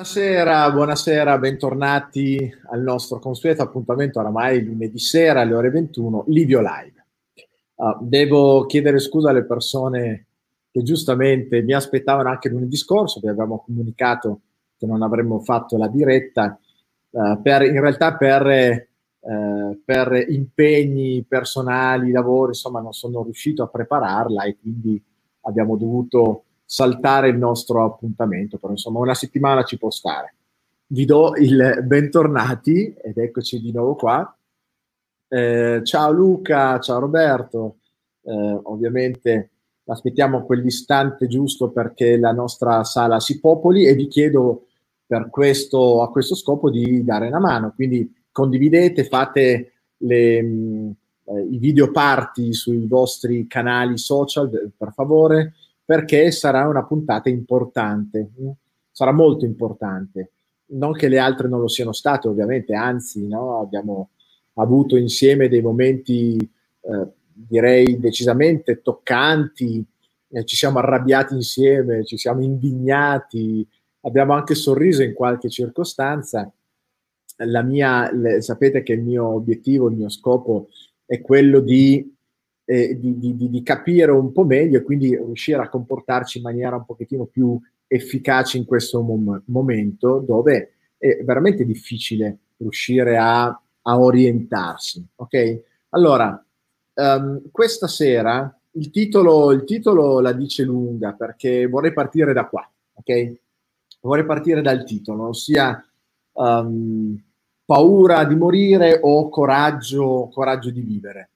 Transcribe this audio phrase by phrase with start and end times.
[0.00, 7.06] Buonasera, buonasera, bentornati al nostro consueto appuntamento oramai lunedì sera alle ore 21, Livio Live.
[7.74, 10.28] Uh, devo chiedere scusa alle persone
[10.70, 14.40] che giustamente mi aspettavano anche lunedì scorso, vi abbiamo comunicato
[14.78, 16.58] che non avremmo fatto la diretta,
[17.10, 18.88] uh, per, in realtà per,
[19.18, 24.98] uh, per impegni personali, lavori, insomma non sono riuscito a prepararla e quindi
[25.42, 30.34] abbiamo dovuto saltare il nostro appuntamento, però insomma una settimana ci può stare.
[30.86, 34.36] Vi do il bentornati ed eccoci di nuovo qua.
[35.26, 37.78] Eh, ciao Luca, ciao Roberto.
[38.22, 39.50] Eh, ovviamente
[39.86, 44.66] aspettiamo quell'istante giusto perché la nostra sala si popoli e vi chiedo
[45.04, 47.72] per questo, a questo scopo di dare una mano.
[47.74, 50.94] Quindi condividete, fate le, mh,
[51.24, 55.54] eh, i video party sui vostri canali social, per favore
[55.90, 58.30] perché sarà una puntata importante,
[58.92, 60.30] sarà molto importante.
[60.66, 63.58] Non che le altre non lo siano state, ovviamente, anzi, no?
[63.58, 64.10] abbiamo
[64.54, 69.84] avuto insieme dei momenti, eh, direi, decisamente toccanti,
[70.28, 73.66] eh, ci siamo arrabbiati insieme, ci siamo indignati,
[74.02, 76.48] abbiamo anche sorriso in qualche circostanza.
[77.64, 80.68] Mia, le, sapete che il mio obiettivo, il mio scopo
[81.04, 82.14] è quello di
[82.70, 86.76] eh, di, di, di, capire un po' meglio e quindi riuscire a comportarci in maniera
[86.76, 93.98] un pochettino più efficace in questo mom- momento dove è veramente difficile riuscire a, a
[93.98, 95.04] orientarsi.
[95.16, 95.62] Ok?
[95.88, 96.44] Allora,
[96.94, 102.70] um, questa sera il titolo, il titolo la dice lunga perché vorrei partire da qua,
[102.92, 103.32] ok?
[104.02, 105.84] Vorrei partire dal titolo, ossia
[106.34, 107.20] um,
[107.64, 111.30] paura di morire o coraggio, coraggio di vivere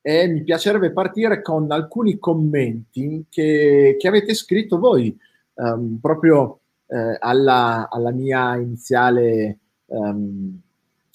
[0.00, 5.16] e mi piacerebbe partire con alcuni commenti che, che avete scritto voi
[5.54, 10.58] um, proprio eh, alla, alla, mia iniziale um,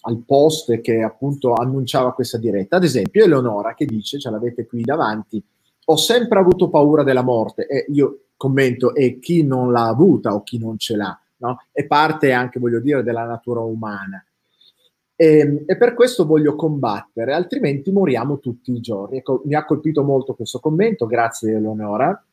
[0.02, 2.78] al post che appunto annunciava questa diretta.
[2.78, 5.44] Ad esempio, Eleonora che dice, ce l'avete qui davanti,
[5.86, 10.44] ho sempre avuto paura della morte e io commento e chi non l'ha avuta o
[10.44, 11.62] chi non ce l'ha, no?
[11.72, 14.24] È parte anche, voglio dire, della natura umana.
[15.16, 19.18] E, ehm, e, per questo voglio combattere, altrimenti moriamo tutti i giorni.
[19.18, 22.24] Ecco, mi ha colpito molto questo commento, grazie Eleonora,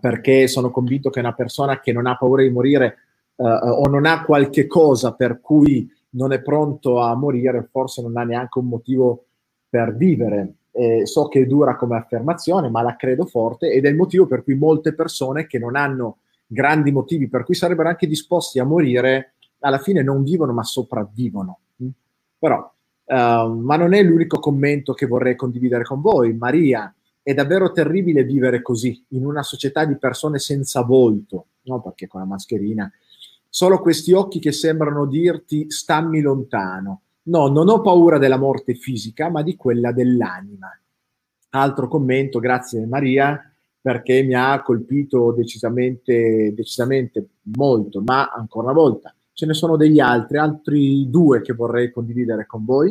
[0.00, 2.96] perché sono convinto che una persona che non ha paura di morire
[3.36, 8.16] uh, o non ha qualche cosa per cui non è pronto a morire, forse non
[8.16, 9.24] ha neanche un motivo
[9.68, 10.54] per vivere.
[10.70, 14.26] Eh, so che è dura come affermazione, ma la credo forte ed è il motivo
[14.26, 18.64] per cui molte persone che non hanno grandi motivi per cui sarebbero anche disposti a
[18.64, 21.58] morire, alla fine non vivono ma sopravvivono.
[22.38, 22.72] Però,
[23.04, 26.34] uh, ma non è l'unico commento che vorrei condividere con voi.
[26.34, 26.92] Maria,
[27.28, 31.82] è davvero terribile vivere così, in una società di persone senza volto, no?
[31.82, 32.90] Perché con la mascherina,
[33.46, 37.02] solo questi occhi che sembrano dirti stammi lontano.
[37.24, 40.68] No, non ho paura della morte fisica, ma di quella dell'anima.
[41.50, 43.38] Altro commento, grazie Maria,
[43.78, 50.00] perché mi ha colpito decisamente, decisamente molto, ma ancora una volta, ce ne sono degli
[50.00, 52.90] altri, altri due che vorrei condividere con voi.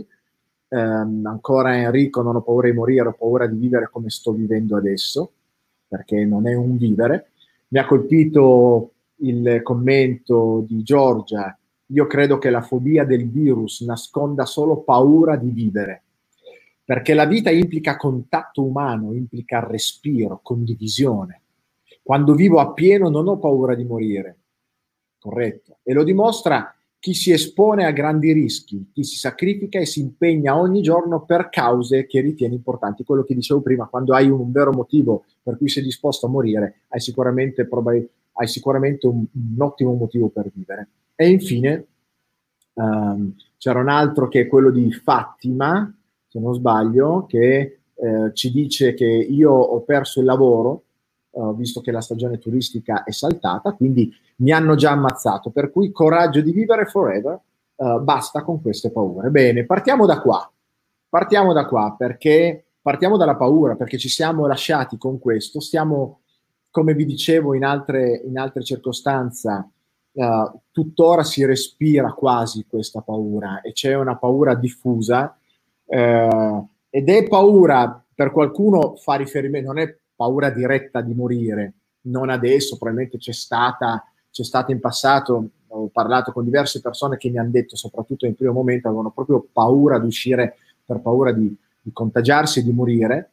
[0.69, 4.77] Eh, ancora Enrico, non ho paura di morire, ho paura di vivere come sto vivendo
[4.77, 5.33] adesso,
[5.89, 7.31] perché non è un vivere.
[7.67, 11.53] Mi ha colpito il commento di Giorgia,
[11.87, 16.03] io credo che la fobia del virus nasconda solo paura di vivere,
[16.81, 21.41] perché la vita implica contatto umano, implica respiro, condivisione.
[22.01, 24.37] Quando vivo appieno non ho paura di morire,
[25.27, 25.77] corretto.
[25.83, 30.57] E lo dimostra chi si espone a grandi rischi, chi si sacrifica e si impegna
[30.57, 33.03] ogni giorno per cause che ritiene importanti.
[33.03, 36.81] Quello che dicevo prima, quando hai un, vero motivo per cui sei disposto a morire,
[36.89, 40.89] hai sicuramente, probab- hai sicuramente un, un, ottimo motivo per vivere.
[41.15, 41.85] E infine
[42.73, 45.93] um, c'era un altro che è quello di Fatima,
[46.27, 50.83] se non sbaglio, che eh, ci dice che io ho perso il lavoro
[51.31, 55.91] uh, visto che la stagione turistica è saltata, quindi mi hanno già ammazzato, per cui
[55.91, 57.39] coraggio di vivere forever,
[57.75, 59.29] uh, basta con queste paure.
[59.29, 60.49] Bene, partiamo da qua,
[61.09, 66.21] partiamo da qua perché partiamo dalla paura, perché ci siamo lasciati con questo, stiamo,
[66.69, 69.69] come vi dicevo in altre, in altre circostanze,
[70.13, 75.37] uh, tuttora si respira quasi questa paura e c'è una paura diffusa
[75.83, 81.73] uh, ed è paura, per qualcuno fa riferimento, non è paura diretta di morire,
[82.03, 84.01] non adesso, probabilmente c'è stata,
[84.37, 88.35] c'è stata in passato, ho parlato con diverse persone che mi hanno detto, soprattutto in
[88.35, 93.31] primo momento, avevano proprio paura di uscire per paura di, di contagiarsi e di morire,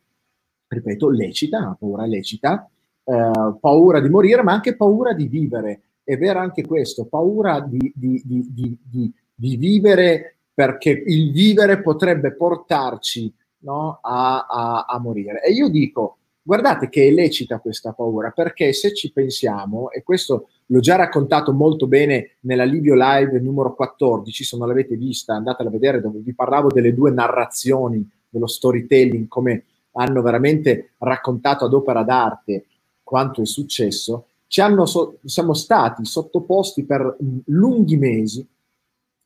[0.67, 2.67] ripeto, lecita, una paura lecita,
[3.05, 5.83] eh, paura di morire, ma anche paura di vivere.
[6.03, 13.31] è vero anche questo, paura di, di, di, di vivere perché il vivere potrebbe portarci
[13.59, 15.43] no, a, a, a morire.
[15.43, 16.17] E io dico,
[16.47, 21.53] guardate che è lecita questa paura, perché se ci pensiamo, e questo l'ho già raccontato
[21.53, 26.19] molto bene nella Livio Live numero 14, se non l'avete vista andatela a vedere, dove
[26.19, 32.67] vi parlavo delle due narrazioni, dello storytelling, come hanno veramente raccontato ad opera d'arte
[33.03, 37.17] quanto è successo, ci hanno so- siamo stati sottoposti per
[37.47, 38.47] lunghi mesi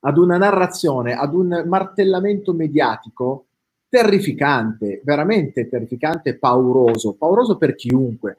[0.00, 3.46] ad una narrazione, ad un martellamento mediatico
[3.88, 8.36] terrificante, veramente terrificante, pauroso, pauroso per chiunque.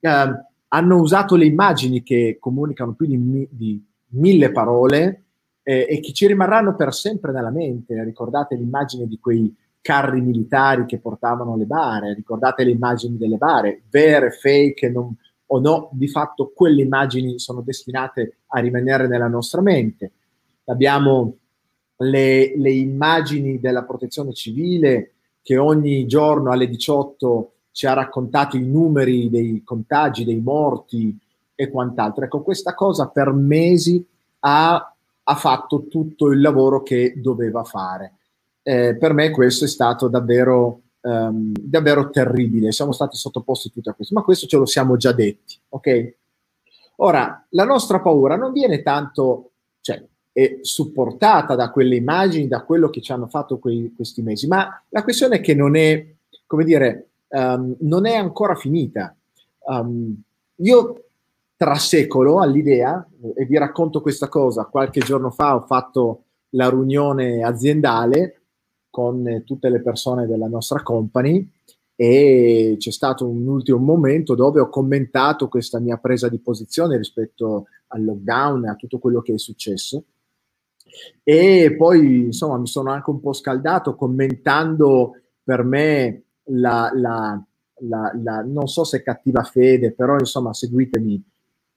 [0.00, 5.24] Eh, hanno usato le immagini che comunicano più di, mi, di mille parole
[5.62, 8.02] eh, e che ci rimarranno per sempre nella mente.
[8.04, 13.84] Ricordate l'immagine di quei carri militari che portavano le bare, ricordate le immagini delle bare,
[13.88, 15.16] vere, fake non,
[15.46, 20.12] o no, di fatto quelle immagini sono destinate a rimanere nella nostra mente.
[20.64, 21.37] Abbiamo
[21.98, 25.12] le, le immagini della protezione civile
[25.42, 31.16] che ogni giorno alle 18 ci ha raccontato i numeri dei contagi, dei morti
[31.54, 32.24] e quant'altro.
[32.24, 34.04] Ecco, questa cosa per mesi
[34.40, 38.14] ha, ha fatto tutto il lavoro che doveva fare.
[38.62, 42.72] Eh, per me questo è stato davvero, um, davvero terribile.
[42.72, 46.14] Siamo stati sottoposti tutti a questo, ma questo ce lo siamo già detti, ok?
[46.96, 50.04] Ora, la nostra paura non viene tanto, cioè,
[50.38, 54.80] è supportata da quelle immagini, da quello che ci hanno fatto quei, questi mesi, ma
[54.90, 56.06] la questione è che non è,
[56.46, 59.16] come dire, um, non è ancora finita.
[59.64, 60.14] Um,
[60.56, 61.02] io
[61.56, 63.04] trasecolo all'idea,
[63.34, 68.42] e vi racconto questa cosa, qualche giorno fa ho fatto la riunione aziendale
[68.90, 71.50] con tutte le persone della nostra company
[71.96, 77.66] e c'è stato un ultimo momento dove ho commentato questa mia presa di posizione rispetto
[77.88, 80.04] al lockdown e a tutto quello che è successo
[81.22, 87.42] e poi, insomma, mi sono anche un po' scaldato commentando per me la, la,
[87.80, 91.22] la, la non so se cattiva fede, però insomma, seguitemi.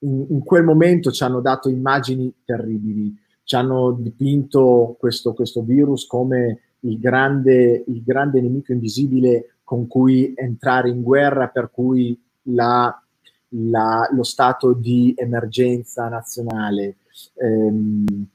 [0.00, 6.06] In, in, quel momento ci hanno dato immagini terribili, ci hanno dipinto questo, questo virus
[6.06, 13.02] come il grande, il grande nemico invisibile con cui entrare in guerra, per cui la,
[13.50, 16.96] la, lo stato di emergenza nazionale.
[17.34, 18.26] Ehm,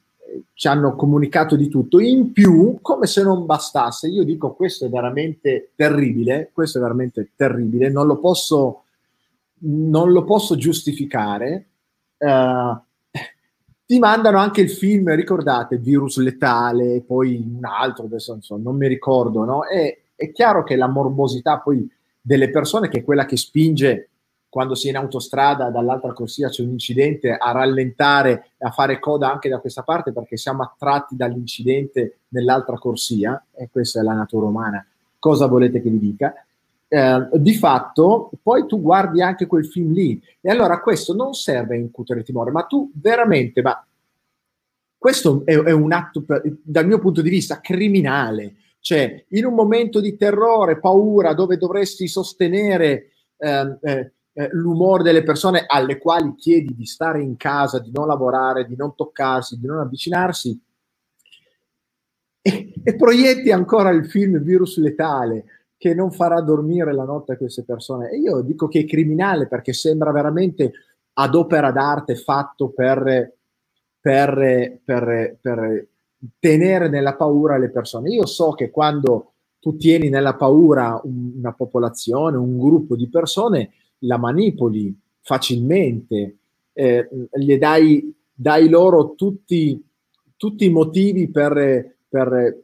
[0.54, 2.00] ci hanno comunicato di tutto.
[2.00, 7.32] In più, come se non bastasse, io dico questo è veramente terribile, questo è veramente
[7.36, 8.84] terribile, non lo posso,
[9.60, 11.66] non lo posso giustificare.
[12.18, 12.78] Uh,
[13.86, 18.88] ti mandano anche il film, ricordate, Virus letale, poi un altro, adesso insomma, non mi
[18.88, 19.66] ricordo, no?
[19.66, 21.90] E, è chiaro che la morbosità poi
[22.20, 24.10] delle persone, che è quella che spinge
[24.50, 29.00] quando si è in autostrada dall'altra corsia c'è un incidente a rallentare e a fare
[29.00, 34.14] coda anche da questa parte perché siamo attratti dall'incidente nell'altra corsia e questa è la
[34.14, 34.86] natura umana.
[35.20, 36.34] Cosa volete che vi dica?
[36.90, 41.76] Eh, di fatto, poi tu guardi anche quel film lì e allora questo non serve
[41.76, 43.86] a incutere timore, ma tu veramente, ma
[44.98, 46.24] questo è, è un atto,
[46.64, 48.56] dal mio punto di vista, criminale.
[48.80, 55.24] Cioè, in un momento di terrore, paura, dove dovresti sostenere eh, eh, eh, l'umore delle
[55.24, 59.66] persone alle quali chiedi di stare in casa, di non lavorare, di non toccarsi, di
[59.66, 60.62] non avvicinarsi,
[62.40, 67.38] e, e proietti ancora il film Virus letale che non farà dormire la notte a
[67.38, 68.12] queste persone.
[68.12, 70.72] E io dico che è criminale perché sembra veramente
[71.14, 73.38] ad opera d'arte fatto per,
[74.00, 75.88] per, per, per
[76.38, 78.10] tenere nella paura le persone.
[78.10, 84.18] Io so che quando tu tieni nella paura una popolazione, un gruppo di persone, la
[84.18, 86.38] manipoli facilmente,
[86.74, 89.84] eh, gli dai, dai loro tutti,
[90.36, 92.64] tutti, i motivi per, per,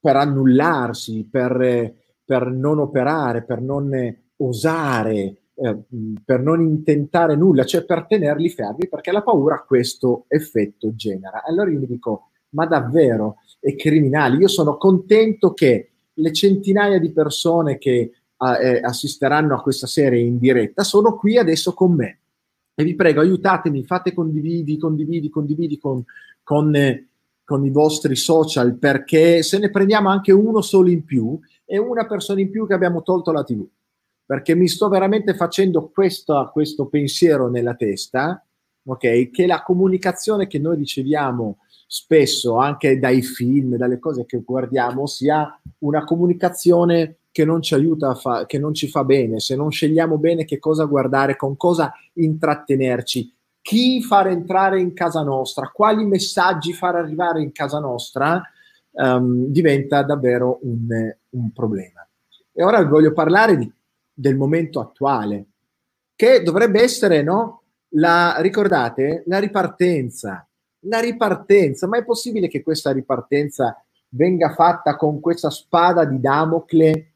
[0.00, 5.78] per annullarsi, per, per, non operare, per non osare, eh,
[6.24, 11.42] per non intentare nulla, cioè per tenerli fermi, perché la paura questo effetto genera.
[11.44, 14.36] Allora io mi dico, ma davvero è criminale?
[14.36, 18.12] Io sono contento che le centinaia di persone che
[18.60, 22.18] eh, assisteranno a questa serie in diretta sono qui adesso con me.
[22.74, 26.02] E vi prego, aiutatemi, fate condividi, condividi, condividi con,
[26.42, 27.08] con, eh,
[27.44, 32.06] con i vostri social, perché se ne prendiamo anche uno solo in più, è una
[32.06, 33.66] persona in più che abbiamo tolto la TV.
[34.24, 38.42] Perché mi sto veramente facendo questo, questo pensiero nella testa,
[38.84, 39.30] ok?
[39.30, 41.58] Che la comunicazione che noi riceviamo
[41.94, 48.14] spesso anche dai film, dalle cose che guardiamo, sia una comunicazione che non ci aiuta,
[48.14, 51.92] fa- che non ci fa bene, se non scegliamo bene che cosa guardare, con cosa
[52.14, 53.30] intrattenerci,
[53.60, 58.42] chi far entrare in casa nostra, quali messaggi far arrivare in casa nostra,
[58.92, 62.08] um, diventa davvero un, un, problema.
[62.54, 63.70] E ora voglio parlare di,
[64.14, 65.44] del momento attuale,
[66.16, 67.64] che dovrebbe essere, no?
[67.96, 70.46] La, ricordate, la ripartenza.
[70.86, 77.12] La ripartenza, ma è possibile che questa ripartenza venga fatta con questa spada di Damocle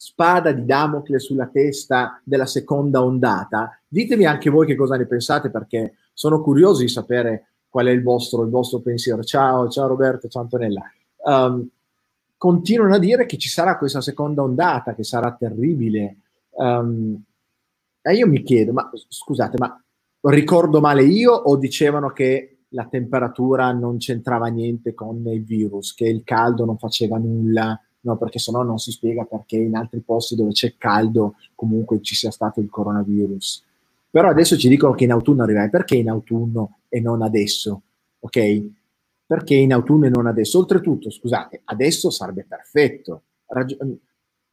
[0.00, 3.78] spada di Damocle sulla testa della seconda ondata.
[3.86, 8.02] Ditemi anche voi che cosa ne pensate perché sono curioso di sapere qual è il
[8.02, 9.24] vostro, il vostro pensiero.
[9.24, 10.82] Ciao, ciao Roberto, ciao Antonella.
[11.24, 11.68] Um,
[12.36, 16.16] continuano a dire che ci sarà questa seconda ondata, che sarà terribile.
[16.50, 17.20] Um,
[18.00, 19.82] e io mi chiedo, ma scusate, ma
[20.22, 26.06] ricordo male io o dicevano che la temperatura non c'entrava niente con il virus, che
[26.06, 27.80] il caldo non faceva nulla?
[28.00, 32.14] no, perché sennò non si spiega perché in altri posti dove c'è caldo comunque ci
[32.14, 33.64] sia stato il coronavirus.
[34.10, 37.82] Però adesso ci dicono che in autunno arriva, perché in autunno e non adesso?
[38.20, 38.70] Ok?
[39.26, 40.58] Perché in autunno e non adesso?
[40.58, 43.24] Oltretutto, scusate, adesso sarebbe perfetto.
[43.46, 43.76] Ragio-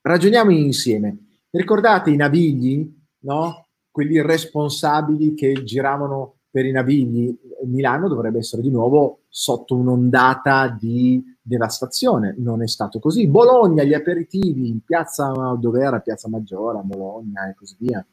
[0.02, 1.18] ragioniamo insieme.
[1.50, 3.68] Ricordate i navigli, no?
[3.90, 11.22] Quelli responsabili che giravano per i navigli, Milano dovrebbe essere di nuovo sotto un'ondata di
[11.42, 12.34] devastazione.
[12.38, 13.28] Non è stato così.
[13.28, 18.06] Bologna, gli aperitivi, in piazza dove era Piazza Maggiore, Bologna e così via.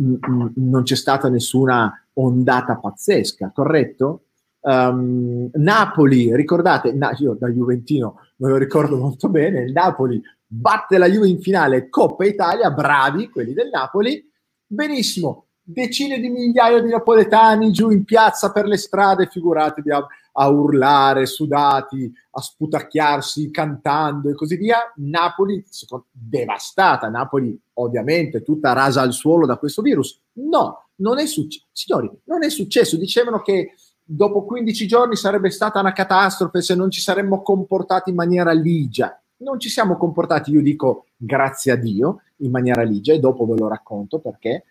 [0.00, 4.26] Mm, mm, non c'è stata nessuna ondata pazzesca, corretto?
[4.60, 10.98] Um, Napoli, ricordate, na- io da Juventino me lo ricordo molto bene, il Napoli batte
[10.98, 14.24] la Juve in finale Coppa Italia, bravi quelli del Napoli,
[14.64, 20.48] benissimo, decine di migliaia di napoletani giù in piazza per le strade, figuratevi a, a
[20.48, 24.92] urlare, sudati, a sputacchiarsi, cantando e così via.
[24.96, 25.64] Napoli
[26.10, 30.20] devastata, Napoli ovviamente tutta rasa al suolo da questo virus.
[30.34, 31.66] No, non è successo.
[31.72, 32.96] Signori, non è successo.
[32.96, 38.16] Dicevano che dopo 15 giorni sarebbe stata una catastrofe se non ci saremmo comportati in
[38.16, 39.16] maniera ligia.
[39.38, 43.56] Non ci siamo comportati, io dico grazie a Dio, in maniera ligia e dopo ve
[43.58, 44.64] lo racconto perché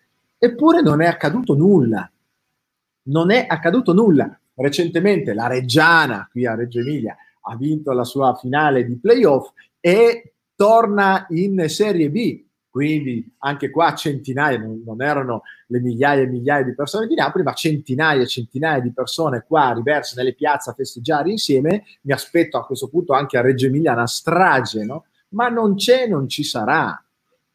[0.44, 2.10] Eppure non è accaduto nulla.
[3.04, 4.36] Non è accaduto nulla.
[4.54, 10.32] Recentemente la Reggiana, qui a Reggio Emilia, ha vinto la sua finale di playoff e
[10.56, 12.42] torna in Serie B.
[12.68, 17.52] Quindi anche qua centinaia, non, erano le migliaia e migliaia di persone di Napoli, ma
[17.52, 21.84] centinaia e centinaia di persone qua riverse nelle piazze a festeggiare insieme.
[22.00, 25.04] Mi aspetto a questo punto anche a Reggio Emilia una strage, no?
[25.28, 27.00] Ma non c'è, non ci sarà.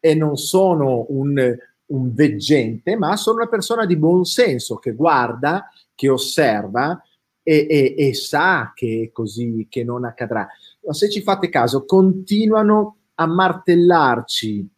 [0.00, 1.54] E non sono un,
[1.88, 7.02] un veggente, ma sono una persona di buon senso che guarda, che osserva
[7.42, 10.46] e, e, e sa che è così, che non accadrà.
[10.84, 14.68] Ma se ci fate caso, continuano a martellarci,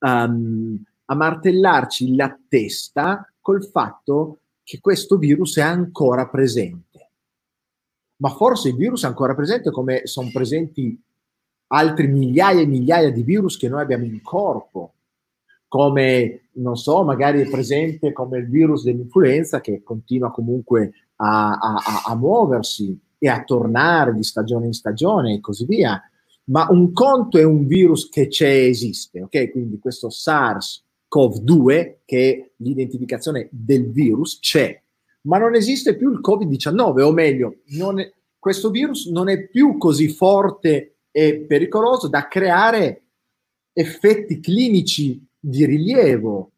[0.00, 7.10] um, a martellarci la testa col fatto che questo virus è ancora presente.
[8.16, 11.00] Ma forse il virus è ancora presente come sono presenti
[11.68, 14.94] altri migliaia e migliaia di virus che noi abbiamo in corpo
[15.68, 22.02] come, non so, magari è presente come il virus dell'influenza che continua comunque a, a,
[22.06, 26.00] a muoversi e a tornare di stagione in stagione e così via.
[26.44, 29.50] Ma un conto è un virus che c'è esiste, ok?
[29.50, 34.80] Quindi questo SARS-CoV-2, che è l'identificazione del virus, c'è,
[35.22, 40.08] ma non esiste più il Covid-19, o meglio, è, questo virus non è più così
[40.08, 43.02] forte e pericoloso da creare
[43.72, 46.50] effetti clinici di rilievo.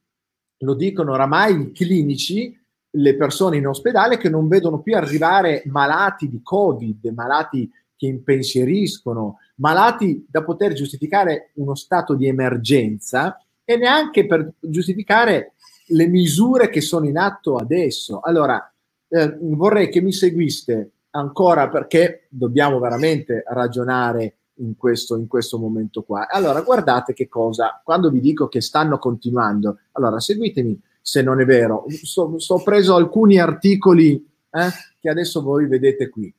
[0.58, 2.58] Lo dicono oramai i clinici,
[2.90, 9.38] le persone in ospedale che non vedono più arrivare malati di Covid, malati che impensieriscono,
[9.56, 15.52] malati da poter giustificare uno stato di emergenza e neanche per giustificare
[15.88, 18.20] le misure che sono in atto adesso.
[18.20, 18.72] Allora,
[19.08, 26.02] eh, vorrei che mi seguiste ancora perché dobbiamo veramente ragionare in questo, in questo momento
[26.02, 26.28] qua.
[26.28, 31.44] Allora, guardate che cosa, quando vi dico che stanno continuando, allora seguitemi se non è
[31.44, 34.14] vero, sto, sto preso alcuni articoli
[34.50, 34.68] eh,
[35.00, 36.32] che adesso voi vedete qui.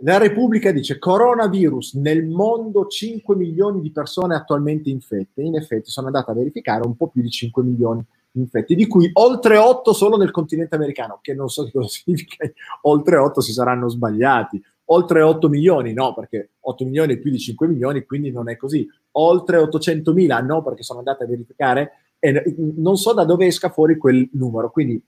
[0.00, 5.40] La Repubblica dice coronavirus nel mondo 5 milioni di persone attualmente infette.
[5.40, 9.08] In effetti sono andata a verificare un po' più di 5 milioni infetti, di cui
[9.14, 12.50] oltre 8 solo nel continente americano, che non so cosa significa,
[12.82, 17.38] oltre 8 si saranno sbagliati, oltre 8 milioni, no, perché 8 milioni è più di
[17.38, 18.86] 5 milioni, quindi non è così.
[19.12, 23.70] Oltre 800 mila, no, perché sono andate a verificare e non so da dove esca
[23.70, 25.02] fuori quel numero, quindi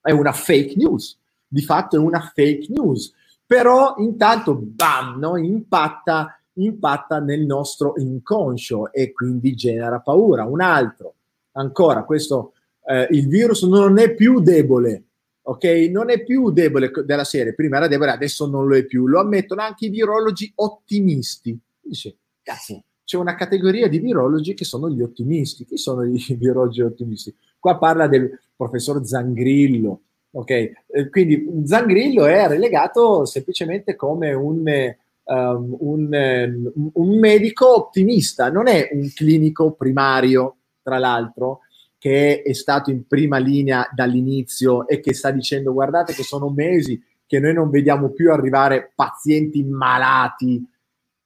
[0.00, 1.18] è una fake news.
[1.46, 3.12] Di fatto è una fake news,
[3.46, 10.44] però intanto, bam, no, impatta, impatta nel nostro inconscio e quindi genera paura.
[10.44, 11.14] Un altro,
[11.52, 12.54] ancora, questo
[12.86, 15.04] eh, il virus non è più debole,
[15.46, 15.64] ok?
[15.90, 19.20] Non è più debole della serie, prima era debole, adesso non lo è più, lo
[19.20, 21.58] ammettono anche i virologi ottimisti.
[21.80, 25.64] Dice, cazzo, c'è una categoria di virologi che sono gli ottimisti.
[25.64, 27.34] Chi sono i virologi ottimisti?
[27.58, 30.00] Qua parla del professor Zangrillo,
[30.32, 30.50] ok?
[30.50, 34.64] Eh, quindi Zangrillo è relegato semplicemente come un,
[35.24, 41.60] um, un, um, un medico ottimista, non è un clinico primario, tra l'altro,
[42.04, 47.02] che è stato in prima linea dall'inizio e che sta dicendo guardate che sono mesi
[47.26, 50.62] che noi non vediamo più arrivare pazienti malati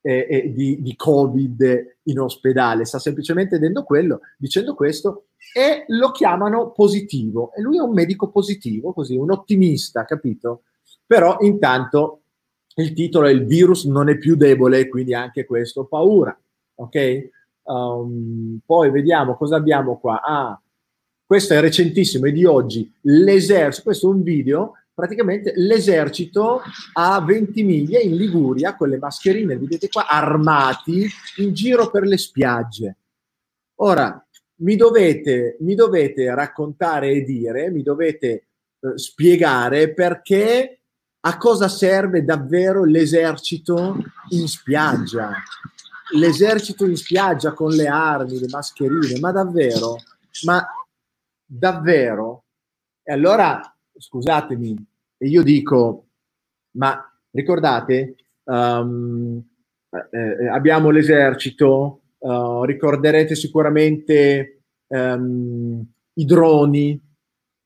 [0.00, 6.70] eh, eh, di, di, Covid in ospedale, sta semplicemente quello, dicendo questo e lo chiamano
[6.70, 7.52] positivo.
[7.56, 10.62] E lui è un medico positivo, così, un ottimista, capito?
[11.04, 12.20] Però intanto
[12.76, 16.38] il titolo è il virus non è più debole, quindi anche questo paura,
[16.76, 17.30] ok?
[17.64, 20.22] Um, poi vediamo cosa abbiamo qua.
[20.22, 20.62] Ah,
[21.28, 22.90] questo è recentissimo, è di oggi.
[23.02, 26.62] L'esercito, questo è un video, praticamente l'esercito
[26.94, 31.06] a 20 miglia in Liguria con le mascherine, vedete qua, armati
[31.36, 32.96] in giro per le spiagge.
[33.80, 34.26] Ora,
[34.60, 38.46] mi dovete, mi dovete raccontare e dire, mi dovete eh,
[38.94, 40.80] spiegare perché
[41.20, 43.98] a cosa serve davvero l'esercito
[44.30, 45.30] in spiaggia.
[46.14, 49.98] L'esercito in spiaggia con le armi, le mascherine, ma davvero?
[50.44, 50.66] Ma
[51.48, 52.44] davvero?
[53.02, 53.60] E allora,
[53.96, 54.76] scusatemi,
[55.18, 56.08] io dico,
[56.72, 59.42] ma ricordate, um,
[60.10, 67.00] eh, abbiamo l'esercito, uh, ricorderete sicuramente um, i droni,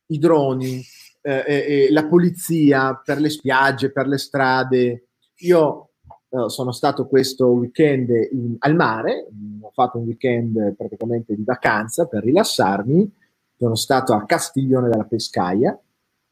[0.07, 0.81] i droni,
[1.21, 5.09] eh, eh, la polizia per le spiagge, per le strade.
[5.39, 5.91] Io
[6.29, 9.27] uh, sono stato questo weekend in, al mare,
[9.61, 13.21] ho fatto un weekend praticamente di vacanza per rilassarmi
[13.63, 15.79] sono stato a Castiglione della Pescaia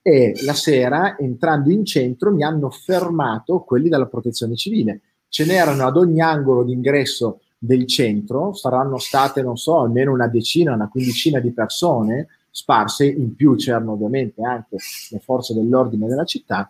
[0.02, 5.00] e la sera, entrando in centro, mi hanno fermato quelli della protezione civile.
[5.28, 10.74] Ce n'erano ad ogni angolo d'ingresso del centro, saranno state, non so, almeno una decina,
[10.74, 14.78] una quindicina di persone sparse, in più c'erano ovviamente anche
[15.10, 16.68] le forze dell'ordine della città,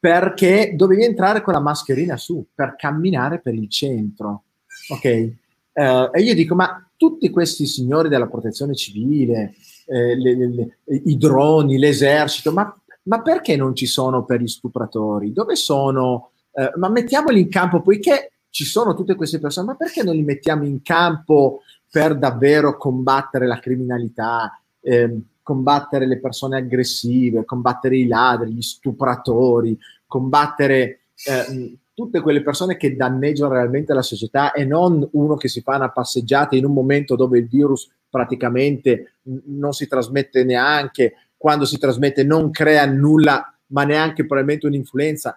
[0.00, 4.42] perché dovevi entrare con la mascherina su per camminare per il centro.
[4.88, 5.32] Ok?
[5.74, 9.54] Uh, e io dico, ma tutti questi signori della protezione civile,
[9.86, 14.48] eh, le, le, le, i droni, l'esercito, ma, ma, perché non ci sono per gli
[14.48, 15.32] stupratori?
[15.32, 16.30] Dove sono?
[16.52, 20.22] Eh, ma mettiamoli in campo, poiché ci sono tutte queste persone, ma perché non li
[20.22, 28.06] mettiamo in campo per davvero combattere la criminalità, eh, combattere le persone aggressive, combattere i
[28.06, 35.08] ladri, gli stupratori, combattere eh, tutte quelle persone che danneggiano realmente la società e non
[35.12, 39.86] uno che si fa una passeggiata in un momento dove il virus praticamente non si
[39.86, 45.36] trasmette neanche, quando si trasmette non crea nulla, ma neanche probabilmente un'influenza.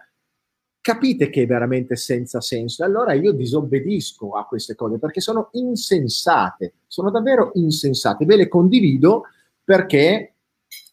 [0.81, 2.83] Capite che è veramente senza senso.
[2.83, 8.25] Allora io disobbedisco a queste cose perché sono insensate, sono davvero insensate.
[8.25, 9.23] Ve le condivido
[9.63, 10.35] perché,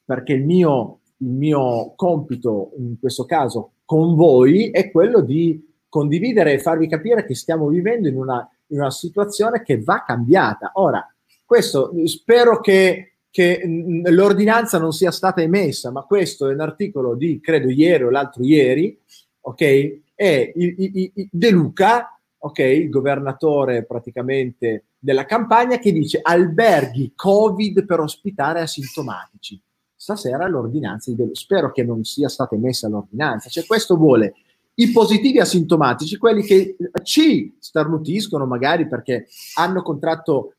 [0.05, 6.55] perché il, mio, il mio compito in questo caso con voi è quello di condividere
[6.55, 10.73] e farvi capire che stiamo vivendo in una, in una situazione che va cambiata.
[10.75, 11.07] Ora,
[11.44, 13.62] questo spero che, che
[14.07, 18.42] l'ordinanza non sia stata emessa, ma questo è un articolo di, credo, ieri o l'altro
[18.42, 18.99] ieri,
[19.40, 20.01] ok?
[20.14, 28.61] È De Luca, ok, il governatore praticamente della campagna, che dice alberghi Covid per ospitare
[28.61, 29.61] asintomatici
[30.05, 31.35] stasera l'ordinanza di Bello.
[31.35, 33.49] Spero che non sia stata emessa l'ordinanza.
[33.49, 34.35] Cioè, questo vuole
[34.75, 40.57] i positivi asintomatici, quelli che ci starnutiscono magari perché hanno contratto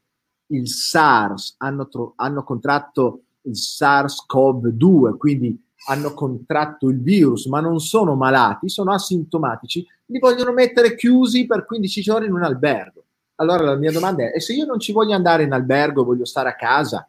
[0.47, 7.79] il SARS, hanno, tro- hanno contratto il SARS-CoV-2, quindi hanno contratto il virus, ma non
[7.79, 13.03] sono malati, sono asintomatici, li vogliono mettere chiusi per 15 giorni in un albergo.
[13.35, 16.25] Allora la mia domanda è, e se io non ci voglio andare in albergo, voglio
[16.25, 17.07] stare a casa,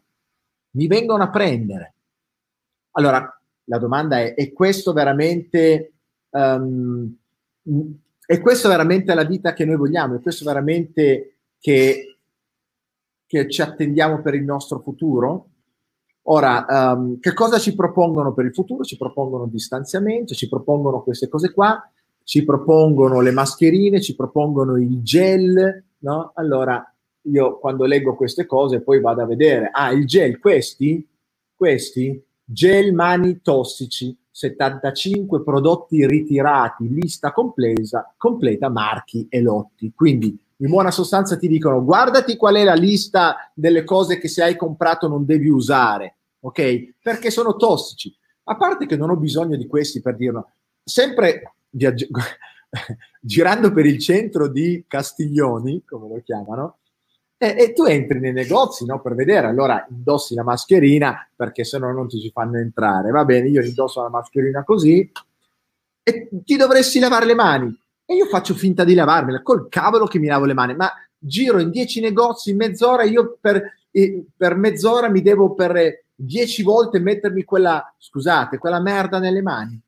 [0.71, 1.93] mi vengono a prendere.
[2.97, 5.93] Allora, la domanda è, è questo veramente...
[6.29, 7.15] Um,
[8.25, 10.15] è questo veramente la vita che noi vogliamo?
[10.15, 12.17] È questo veramente che,
[13.25, 15.49] che ci attendiamo per il nostro futuro?
[16.23, 18.83] Ora, um, che cosa ci propongono per il futuro?
[18.83, 21.89] Ci propongono distanziamento, ci propongono queste cose qua,
[22.23, 26.31] ci propongono le mascherine, ci propongono il gel, no?
[26.35, 26.83] Allora,
[27.21, 31.07] io quando leggo queste cose poi vado a vedere, ah, il gel, questi,
[31.55, 39.91] questi, Gel mani tossici, 75 prodotti ritirati, lista complesa, completa marchi e lotti.
[39.93, 44.43] Quindi In buona sostanza ti dicono guardati qual è la lista delle cose che se
[44.43, 46.95] hai comprato non devi usare, ok?
[47.01, 48.15] Perché sono tossici.
[48.45, 50.51] A parte che non ho bisogno di questi per dirlo,
[50.83, 52.07] sempre viaggi-
[53.19, 56.77] girando per il centro di Castiglioni, come lo chiamano,
[57.39, 61.77] e, e, tu entri nei negozi no, per vedere, allora indossi la mascherina perché se
[61.77, 63.11] no non ti ci fanno entrare.
[63.11, 65.11] Va bene, io indosso la mascherina così
[66.01, 67.79] e ti dovresti lavare le mani.
[68.05, 71.59] E io faccio finta di lavarmela, col cavolo che mi lavo le mani, ma giro
[71.59, 76.99] in dieci negozi in mezz'ora, io per, eh, per mezz'ora mi devo per dieci volte
[76.99, 79.79] mettermi quella, scusate, quella merda nelle mani.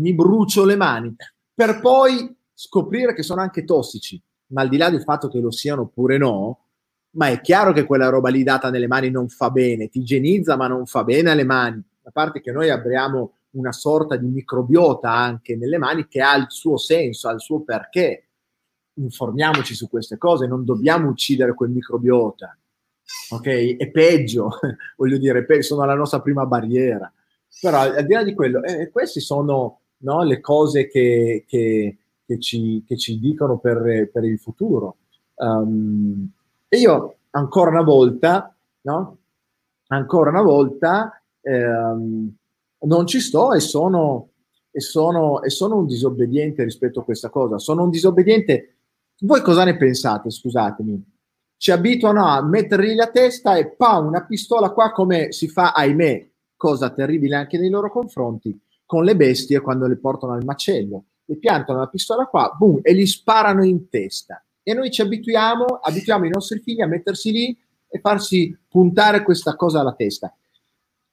[0.00, 1.14] Mi brucio le mani,
[1.54, 4.20] per poi scoprire che sono anche tossici.
[4.52, 6.58] Ma al di là del fatto che lo siano oppure no,
[7.12, 10.56] ma è chiaro che quella roba lì data nelle mani non fa bene, ti igienizza
[10.56, 15.10] ma non fa bene alle mani, a parte che noi abbiamo una sorta di microbiota
[15.10, 18.26] anche nelle mani che ha il suo senso, ha il suo perché.
[18.94, 22.56] Informiamoci su queste cose, non dobbiamo uccidere quel microbiota,
[23.30, 23.76] ok?
[23.76, 24.58] È peggio,
[24.96, 27.10] voglio dire, sono la nostra prima barriera.
[27.60, 32.38] Però al di là di quello, eh, queste sono no, le cose che, che, che,
[32.38, 34.96] ci, che, ci, dicono per, per il futuro.
[35.36, 36.30] Um,
[36.74, 39.18] e io ancora una volta, no?
[39.88, 42.34] Ancora una volta ehm,
[42.78, 44.30] non ci sto e sono,
[44.70, 47.58] e, sono, e sono un disobbediente rispetto a questa cosa.
[47.58, 48.76] Sono un disobbediente.
[49.20, 50.30] Voi cosa ne pensate?
[50.30, 51.04] Scusatemi.
[51.58, 56.26] Ci abituano a mettergli la testa e pa, una pistola qua come si fa, ahimè,
[56.56, 61.04] cosa terribile anche nei loro confronti, con le bestie quando le portano al macello.
[61.26, 65.64] Le piantano la pistola qua, boom, e gli sparano in testa e noi ci abituiamo,
[65.64, 67.56] abituiamo i nostri figli a mettersi lì
[67.88, 70.34] e farsi puntare questa cosa alla testa.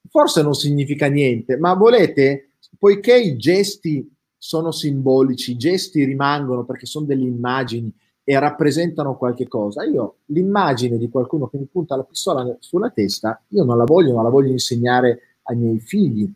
[0.10, 6.86] Forse non significa niente, ma volete, poiché i gesti sono simbolici, i gesti rimangono perché
[6.86, 9.84] sono delle immagini e rappresentano qualche cosa.
[9.84, 14.14] Io l'immagine di qualcuno che mi punta la pistola sulla testa, io non la voglio,
[14.14, 16.32] non la voglio insegnare ai miei figli.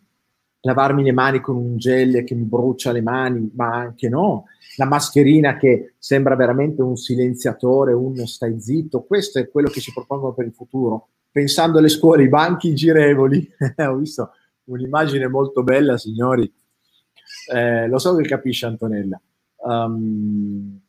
[0.64, 4.44] Lavarmi le mani con un gel che mi brucia le mani, ma anche no
[4.76, 9.92] la mascherina che sembra veramente un silenziatore, un stai zitto, questo è quello che ci
[9.92, 11.08] propongono per il futuro.
[11.30, 14.32] Pensando alle scuole, i banchi girevoli, ho visto
[14.64, 16.50] un'immagine molto bella, signori.
[17.52, 19.20] Eh, lo so che capisce Antonella.
[19.56, 20.80] Um,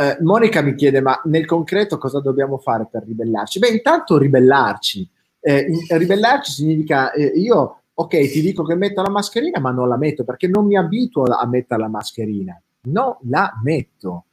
[0.00, 3.58] eh, Monica mi chiede, ma nel concreto cosa dobbiamo fare per ribellarci?
[3.58, 5.08] Beh, intanto ribellarci.
[5.40, 9.96] Eh, ribellarci significa eh, io, ok, ti dico che metto la mascherina, ma non la
[9.96, 14.24] metto perché non mi abituo a mettere la mascherina non la metto,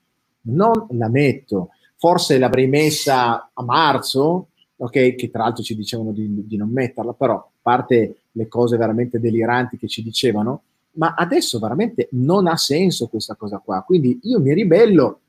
[0.44, 1.70] non la metto.
[1.96, 7.14] Forse l'avrei messa a marzo, ok, che tra l'altro ci dicevano di, di non metterla,
[7.14, 12.58] però a parte le cose veramente deliranti che ci dicevano, ma adesso veramente non ha
[12.58, 13.82] senso questa cosa qua.
[13.84, 15.20] Quindi io mi ribello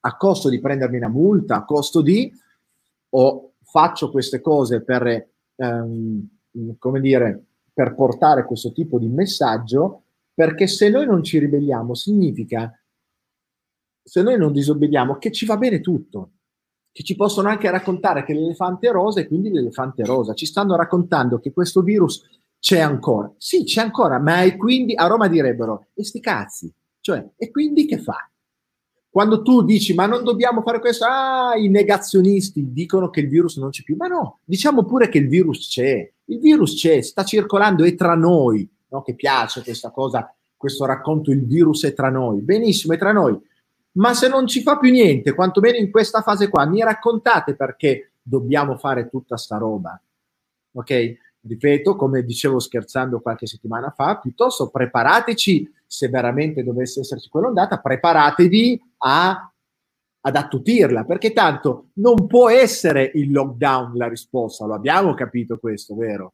[0.00, 2.32] a costo di prendermi una multa, a costo di
[3.10, 6.28] o faccio queste cose per, ehm,
[6.78, 7.44] come dire,
[7.78, 10.02] per portare questo tipo di messaggio
[10.34, 12.76] perché se noi non ci ribelliamo significa,
[14.02, 16.30] se noi non disobbediamo, che ci va bene tutto,
[16.90, 20.34] che ci possono anche raccontare che l'elefante è rosa e quindi l'elefante è rosa.
[20.34, 23.32] Ci stanno raccontando che questo virus c'è ancora.
[23.36, 27.86] Sì, c'è ancora, ma e quindi a Roma direbbero, e sti cazzi, cioè, e quindi
[27.86, 28.28] che fa?
[29.08, 33.56] Quando tu dici, ma non dobbiamo fare questo, ah, i negazionisti dicono che il virus
[33.58, 37.24] non c'è più, ma no, diciamo pure che il virus c'è, il virus c'è, sta
[37.24, 39.02] circolando, è tra noi, no?
[39.02, 42.40] che piace questa cosa, questo racconto, il virus è tra noi.
[42.40, 43.38] Benissimo, è tra noi.
[43.92, 48.12] Ma se non ci fa più niente, quantomeno in questa fase qua, mi raccontate perché
[48.22, 50.00] dobbiamo fare tutta sta roba.
[50.72, 51.16] Ok?
[51.40, 58.82] Ripeto, come dicevo scherzando qualche settimana fa, piuttosto preparateci, se veramente dovesse esserci quell'ondata, preparatevi
[58.98, 59.50] a,
[60.28, 65.94] ad attutirla, perché tanto non può essere il lockdown la risposta, lo abbiamo capito questo,
[65.94, 66.32] vero?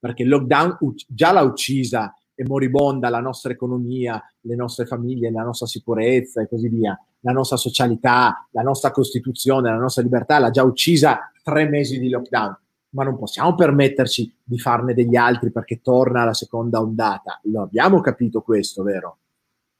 [0.00, 5.42] perché il lockdown già l'ha uccisa e moribonda la nostra economia, le nostre famiglie, la
[5.42, 10.50] nostra sicurezza e così via, la nostra socialità, la nostra Costituzione, la nostra libertà, l'ha
[10.50, 12.58] già uccisa tre mesi di lockdown.
[12.92, 17.38] Ma non possiamo permetterci di farne degli altri perché torna la seconda ondata.
[17.44, 19.18] Lo abbiamo capito questo, vero?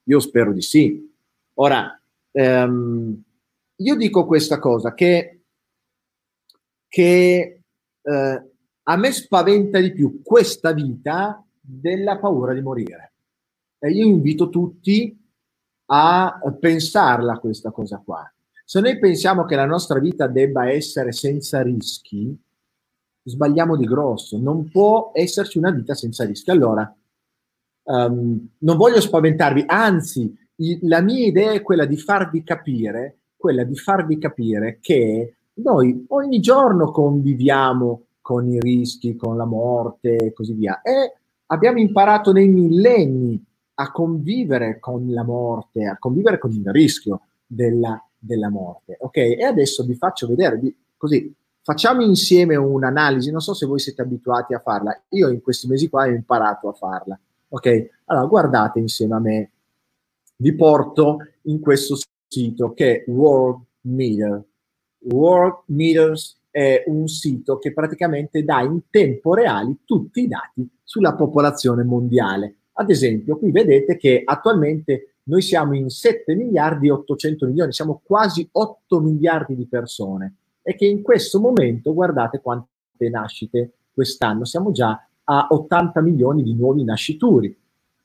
[0.05, 1.11] Io spero di sì.
[1.55, 2.00] Ora,
[2.33, 3.23] ehm,
[3.77, 5.45] io dico questa cosa che,
[6.89, 7.63] che
[8.03, 8.51] eh,
[8.83, 13.13] a me spaventa di più questa vita della paura di morire.
[13.79, 15.17] E io invito tutti
[15.93, 18.31] a pensarla questa cosa qua.
[18.65, 22.39] Se noi pensiamo che la nostra vita debba essere senza rischi,
[23.25, 24.39] sbagliamo di grosso.
[24.39, 26.51] Non può esserci una vita senza rischi.
[26.51, 26.97] Allora,
[27.85, 30.33] um, non voglio spaventarvi, anzi,
[30.83, 36.41] la mia idea è quella di farvi capire quella di farvi capire che noi ogni
[36.41, 40.83] giorno conviviamo con i rischi, con la morte e così via.
[40.83, 41.15] E
[41.47, 43.43] abbiamo imparato nei millenni
[43.75, 48.99] a convivere con la morte, a convivere con il rischio della, della morte.
[49.01, 49.17] Ok?
[49.17, 53.31] E adesso vi faccio vedere, vi, così facciamo insieme un'analisi.
[53.31, 55.03] Non so se voi siete abituati a farla.
[55.09, 57.19] Io in questi mesi qua ho imparato a farla.
[57.49, 57.89] Ok?
[58.05, 59.51] Allora guardate insieme a me.
[60.41, 64.43] Vi porto in questo sito che è World Meter.
[65.01, 71.15] World Meters è un sito che praticamente dà in tempo reale tutti i dati sulla
[71.15, 72.55] popolazione mondiale.
[72.73, 78.01] Ad esempio, qui vedete che attualmente noi siamo in 7 miliardi e 800 milioni, siamo
[78.03, 82.67] quasi 8 miliardi di persone e che in questo momento guardate quante
[83.11, 87.55] nascite quest'anno, siamo già a 80 milioni di nuovi nascituri.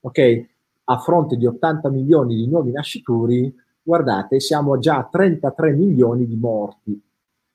[0.01, 0.47] Ok?
[0.85, 6.35] A fronte di 80 milioni di nuovi nascituri, guardate, siamo già a 33 milioni di
[6.35, 7.01] morti.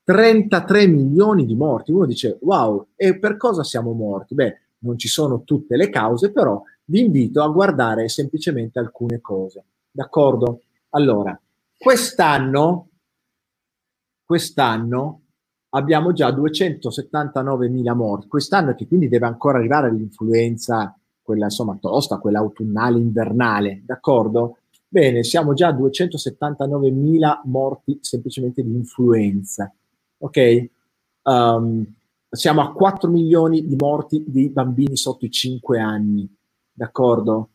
[0.03, 1.93] 33 milioni di morti.
[1.93, 4.35] Uno dice, wow, e per cosa siamo morti?
[4.35, 9.65] Beh, non ci sono tutte le cause, però vi invito a guardare semplicemente alcune cose.
[9.91, 10.63] D'accordo?
[10.91, 11.39] Allora,
[11.77, 12.89] quest'anno,
[14.25, 15.21] quest'anno
[15.71, 18.27] abbiamo già 279.000 morti.
[18.27, 20.99] Quest'anno che quindi deve ancora arrivare l'influenza,
[21.31, 24.57] quella insomma tosta, quella autunnale, invernale, d'accordo?
[24.89, 29.73] Bene, siamo già a 279.000 morti semplicemente di influenza.
[30.19, 30.69] Ok?
[31.23, 31.87] Um,
[32.29, 36.29] siamo a 4 milioni di morti di bambini sotto i 5 anni.
[36.73, 37.51] D'accordo?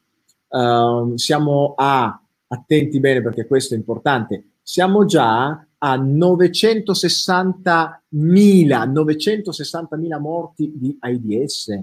[0.48, 10.72] Um, siamo a, attenti bene perché questo è importante, siamo già a 960.000, 960.000 morti
[10.74, 11.78] di AIDS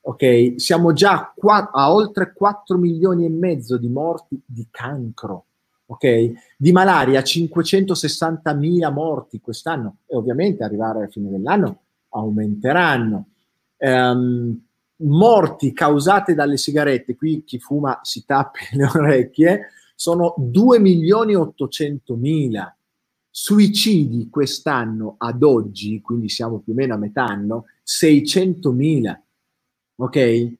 [0.00, 0.54] ok?
[0.56, 5.44] Siamo già qua, a oltre 4 milioni e mezzo di morti di cancro,
[5.86, 6.32] ok?
[6.56, 11.80] Di malaria 560 mila morti quest'anno e ovviamente arrivare alla fine dell'anno
[12.10, 13.26] aumenteranno.
[13.78, 14.60] Um,
[15.00, 21.36] morti causate dalle sigarette, qui chi fuma si tappa le orecchie, sono 2 milioni e
[21.36, 22.72] 800 mila.
[23.30, 29.22] Suicidi quest'anno ad oggi, quindi siamo più o meno a metà anno, 600 mila
[29.98, 30.16] ok?
[30.16, 30.56] Eh,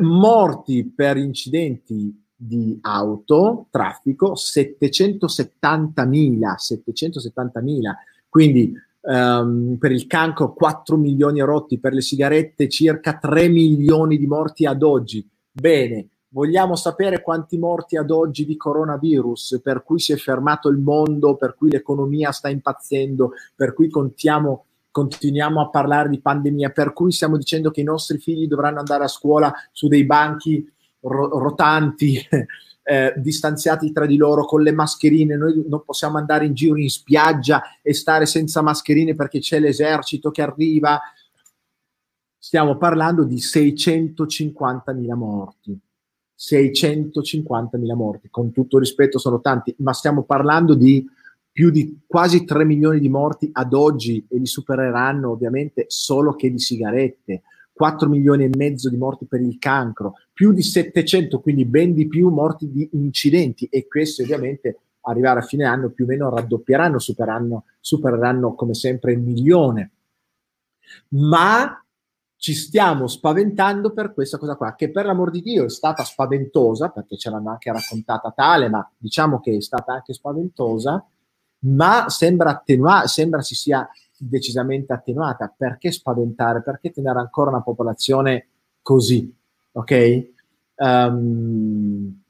[0.00, 7.92] morti per incidenti di auto, traffico, 770.000, 770.000,
[8.28, 14.26] quindi um, per il cancro 4 milioni rotti, per le sigarette circa 3 milioni di
[14.26, 15.26] morti ad oggi.
[15.50, 20.78] Bene, vogliamo sapere quanti morti ad oggi di coronavirus, per cui si è fermato il
[20.78, 24.66] mondo, per cui l'economia sta impazzendo, per cui contiamo
[24.98, 29.04] continuiamo a parlare di pandemia, per cui stiamo dicendo che i nostri figli dovranno andare
[29.04, 30.68] a scuola su dei banchi
[31.00, 32.18] ro- rotanti,
[32.82, 36.90] eh, distanziati tra di loro con le mascherine, noi non possiamo andare in giro in
[36.90, 41.00] spiaggia e stare senza mascherine perché c'è l'esercito che arriva.
[42.36, 45.78] Stiamo parlando di 650.000 morti.
[46.36, 51.04] 650.000 morti, con tutto rispetto sono tanti, ma stiamo parlando di
[51.58, 56.52] più di quasi 3 milioni di morti ad oggi e li supereranno ovviamente solo che
[56.52, 57.42] di sigarette,
[57.72, 62.06] 4 milioni e mezzo di morti per il cancro, più di 700, quindi ben di
[62.06, 67.00] più morti di incidenti e questi ovviamente arrivare a fine anno più o meno raddoppieranno,
[67.00, 69.90] supereranno, supereranno come sempre il milione.
[71.08, 71.84] Ma
[72.36, 76.90] ci stiamo spaventando per questa cosa qua, che per l'amor di Dio è stata spaventosa,
[76.90, 81.04] perché ce l'hanno anche raccontata tale, ma diciamo che è stata anche spaventosa,
[81.60, 85.52] ma sembra attenuata, sembra si sia decisamente attenuata.
[85.54, 86.62] Perché spaventare?
[86.62, 88.48] Perché tenere ancora una popolazione
[88.82, 89.34] così?
[89.72, 90.26] Ok?
[90.76, 92.22] Um,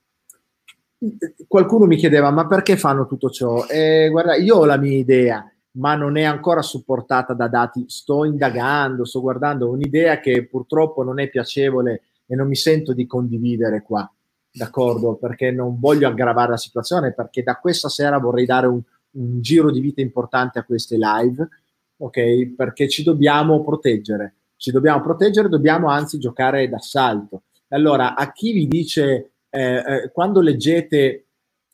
[1.46, 3.66] qualcuno mi chiedeva, ma perché fanno tutto ciò?
[3.66, 7.84] Eh, guarda, io ho la mia idea, ma non è ancora supportata da dati.
[7.88, 13.06] Sto indagando, sto guardando un'idea che purtroppo non è piacevole e non mi sento di
[13.06, 14.10] condividere qua,
[14.50, 15.14] d'accordo?
[15.14, 19.70] Perché non voglio aggravare la situazione, perché da questa sera vorrei dare un, un giro
[19.70, 21.48] di vita importante a queste live,
[21.96, 22.54] ok?
[22.54, 27.42] Perché ci dobbiamo proteggere, ci dobbiamo proteggere, dobbiamo anzi giocare d'assalto.
[27.68, 31.26] Allora, a chi vi dice, eh, eh, quando leggete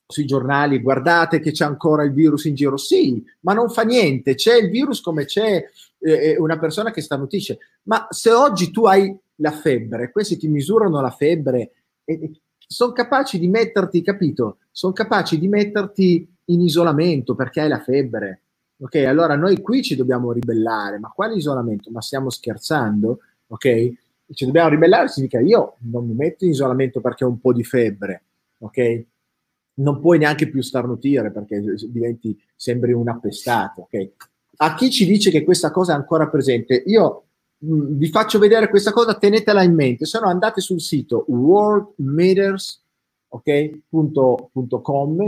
[0.07, 4.35] sui giornali, guardate che c'è ancora il virus in giro, sì, ma non fa niente,
[4.35, 5.65] c'è il virus come c'è
[5.99, 10.49] eh, eh una persona che starnutisce, ma se oggi tu hai la febbre, questi ti
[10.49, 11.73] misurano la febbre,
[12.67, 14.59] sono capaci di metterti, capito?
[14.71, 18.41] Sono capaci di metterti in isolamento perché hai la febbre.
[18.79, 21.91] Ok, allora noi qui ci dobbiamo ribellare, ma quale isolamento?
[21.91, 23.21] Ma stiamo scherzando?
[23.49, 23.93] Ok?
[24.33, 27.63] Ci dobbiamo ribellare significa io non mi metto in isolamento perché ho un po' di
[27.63, 28.25] febbre,
[28.59, 29.05] ok?
[29.75, 33.83] non puoi neanche più starnutire perché diventi, sembri un appestato.
[33.83, 34.13] Okay?
[34.57, 37.25] A chi ci dice che questa cosa è ancora presente, io
[37.59, 41.25] mh, mm, vi faccio vedere questa cosa, tenetela in mente, se no andate sul sito
[41.29, 42.83] worldmeters.com
[43.29, 43.83] okay,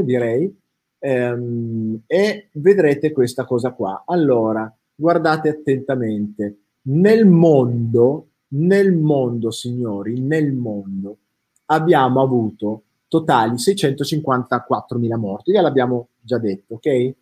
[0.04, 0.60] direi
[0.98, 4.04] ehm, e vedrete questa cosa qua.
[4.06, 6.58] Allora, guardate attentamente.
[6.82, 11.18] Nel mondo, nel mondo, signori, nel mondo
[11.66, 17.14] abbiamo avuto totali 654.000 morti, l'abbiamo già detto, ok?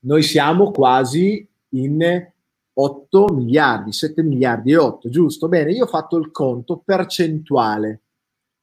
[0.00, 2.30] Noi siamo quasi in
[2.72, 5.48] 8 miliardi, 7 miliardi e 8, giusto?
[5.48, 8.02] Bene, io ho fatto il conto percentuale,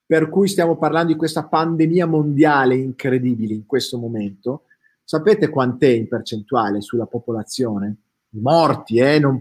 [0.05, 4.63] per cui stiamo parlando di questa pandemia mondiale incredibile in questo momento.
[5.03, 7.95] Sapete quant'è in percentuale sulla popolazione?
[8.29, 9.19] I morti, eh?
[9.19, 9.35] Non...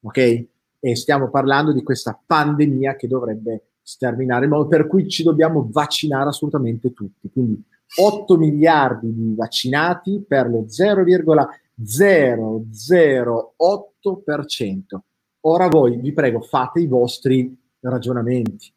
[0.00, 0.46] Ok?
[0.80, 6.92] E stiamo parlando di questa pandemia che dovrebbe sterminare per cui ci dobbiamo vaccinare assolutamente
[6.92, 7.30] tutti.
[7.30, 7.62] Quindi
[7.98, 11.65] 8 miliardi di vaccinati per lo 0,008%.
[15.40, 18.72] Ora voi, vi prego, fate i vostri ragionamenti.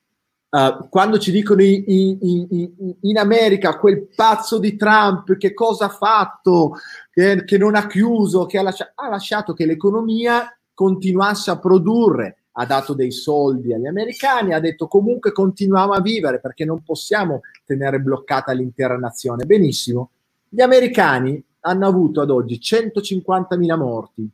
[0.49, 5.85] Uh, quando ci dicono in, in, in, in, America quel pazzo di Trump che cosa
[5.85, 6.73] ha fatto,
[7.11, 12.45] che, che non ha chiuso, che ha, lascia, ha lasciato che l'economia continuasse a produrre,
[12.53, 17.41] ha dato dei soldi agli americani, ha detto comunque continuiamo a vivere perché non possiamo
[17.63, 19.45] tenere bloccata l'intera nazione.
[19.45, 20.09] Benissimo,
[20.49, 24.29] gli americani hanno avuto ad oggi 150.000 morti,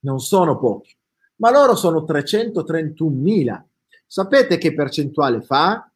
[0.00, 0.94] non sono pochi,
[1.36, 3.62] ma loro sono 331.000
[4.10, 5.86] Sapete che percentuale fa?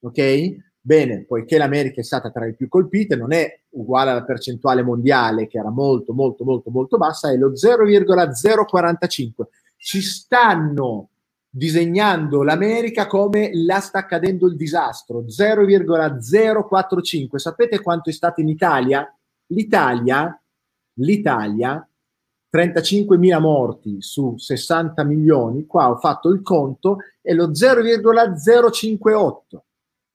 [0.00, 0.56] Ok?
[0.80, 5.46] Bene, poiché l'America è stata tra le più colpite, non è uguale alla percentuale mondiale
[5.46, 9.46] che era molto, molto, molto, molto bassa, è lo 0,045.
[9.76, 11.10] Ci stanno
[11.48, 17.38] disegnando l'America come la sta accadendo il disastro, 0,045.
[17.38, 19.08] Sapete quanto è stato in Italia?
[19.52, 20.36] L'Italia,
[20.94, 21.86] l'Italia
[22.50, 29.64] 35.000 morti su 60 milioni, qua ho fatto il conto, è lo 0,058.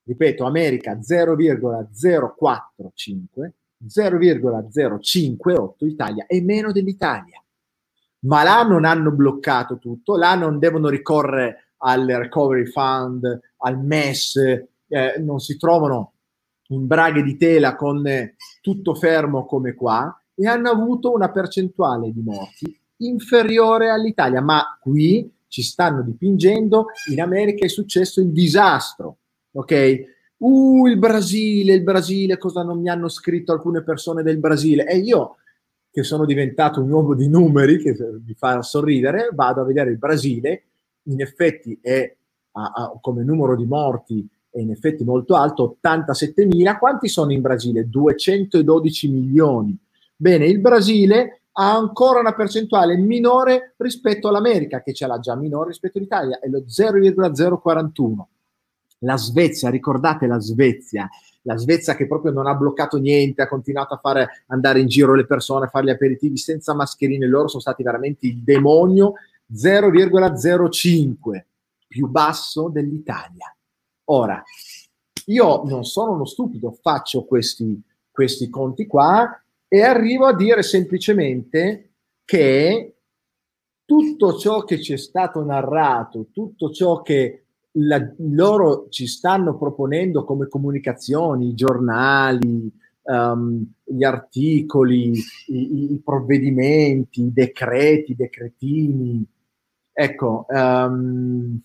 [0.03, 3.53] Ripeto, America 0,045,
[3.87, 7.41] 0,058, Italia è meno dell'Italia.
[8.19, 14.35] Ma là non hanno bloccato tutto, là non devono ricorrere al Recovery Fund, al MES,
[14.35, 14.67] eh,
[15.19, 16.13] non si trovano
[16.67, 22.21] braghe di tela con eh, tutto fermo come qua, e hanno avuto una percentuale di
[22.21, 29.17] morti inferiore all'Italia, ma qui ci stanno dipingendo, in America è successo il disastro,
[29.51, 30.15] ok?
[30.37, 34.85] Uh, il Brasile, il Brasile, cosa non mi hanno scritto alcune persone del Brasile?
[34.87, 35.37] E io,
[35.89, 39.97] che sono diventato un uomo di numeri, che mi fa sorridere, vado a vedere il
[39.97, 40.63] Brasile,
[41.03, 42.15] in effetti è
[42.51, 46.77] a, a, come numero di morti è in effetti molto alto, 87.000.
[46.77, 47.89] Quanti sono in Brasile?
[47.89, 49.77] 212 milioni.
[50.15, 55.69] Bene, il Brasile ha ancora una percentuale minore rispetto all'America, che ce l'ha già minore
[55.69, 58.27] rispetto all'Italia, è lo 0,041.
[58.99, 61.07] La Svezia, ricordate la Svezia,
[61.43, 65.13] la Svezia che proprio non ha bloccato niente, ha continuato a fare andare in giro
[65.15, 69.13] le persone, a fare gli aperitivi senza mascherine, loro sono stati veramente il demonio
[69.51, 71.45] 0,05,
[71.87, 73.51] più basso dell'Italia.
[74.09, 74.41] Ora,
[75.25, 81.91] io non sono uno stupido, faccio questi, questi conti qua e arrivo a dire semplicemente
[82.23, 82.95] che
[83.83, 90.23] tutto ciò che ci è stato narrato, tutto ciò che la, loro ci stanno proponendo
[90.23, 92.71] come comunicazioni, i giornali,
[93.03, 95.11] um, gli articoli,
[95.47, 99.25] i, i, provvedimenti, i decreti, i decretini.
[99.91, 101.59] Ecco, um,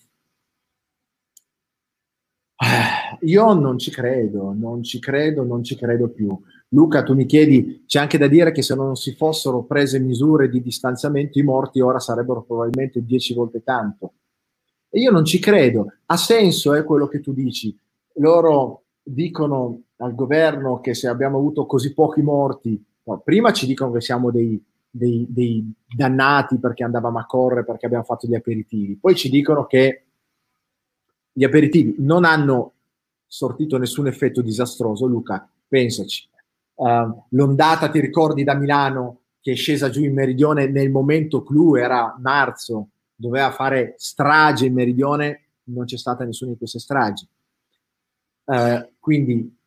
[3.20, 6.36] io non ci credo, non ci credo, non ci credo più.
[6.68, 10.48] Luca, tu mi chiedi, c'è anche da dire che se non si fossero prese misure
[10.48, 14.12] di distanziamento, i morti ora sarebbero probabilmente dieci volte tanto.
[14.88, 15.92] E io non ci credo.
[16.06, 17.76] Ha senso eh, quello che tu dici.
[18.16, 23.92] Loro dicono al governo che se abbiamo avuto così pochi morti, no, prima ci dicono
[23.92, 28.96] che siamo dei, dei, dei, dannati perché andavamo a correre, perché abbiamo fatto gli aperitivi,
[28.96, 30.04] poi ci dicono che
[31.32, 32.72] gli aperitivi non hanno
[33.32, 36.28] sortito nessun effetto disastroso, Luca, pensaci.
[36.74, 41.76] Uh, l'ondata, ti ricordi da Milano che è scesa giù in meridione nel momento clou,
[41.76, 47.26] era marzo, doveva fare strage in meridione, non c'è stata nessuna di queste stragi.
[48.44, 49.58] Uh, quindi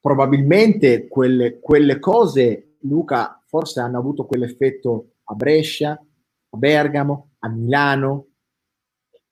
[0.00, 8.28] probabilmente quelle, quelle cose, Luca, forse hanno avuto quell'effetto a Brescia, a Bergamo, a Milano.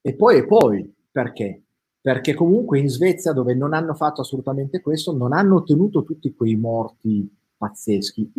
[0.03, 1.63] E poi e poi, perché?
[2.09, 6.57] Perché comunque in Svezia, dove non hanno fatto assolutamente questo, non hanno ottenuto tutti quei
[6.57, 8.33] morti pazzeschi.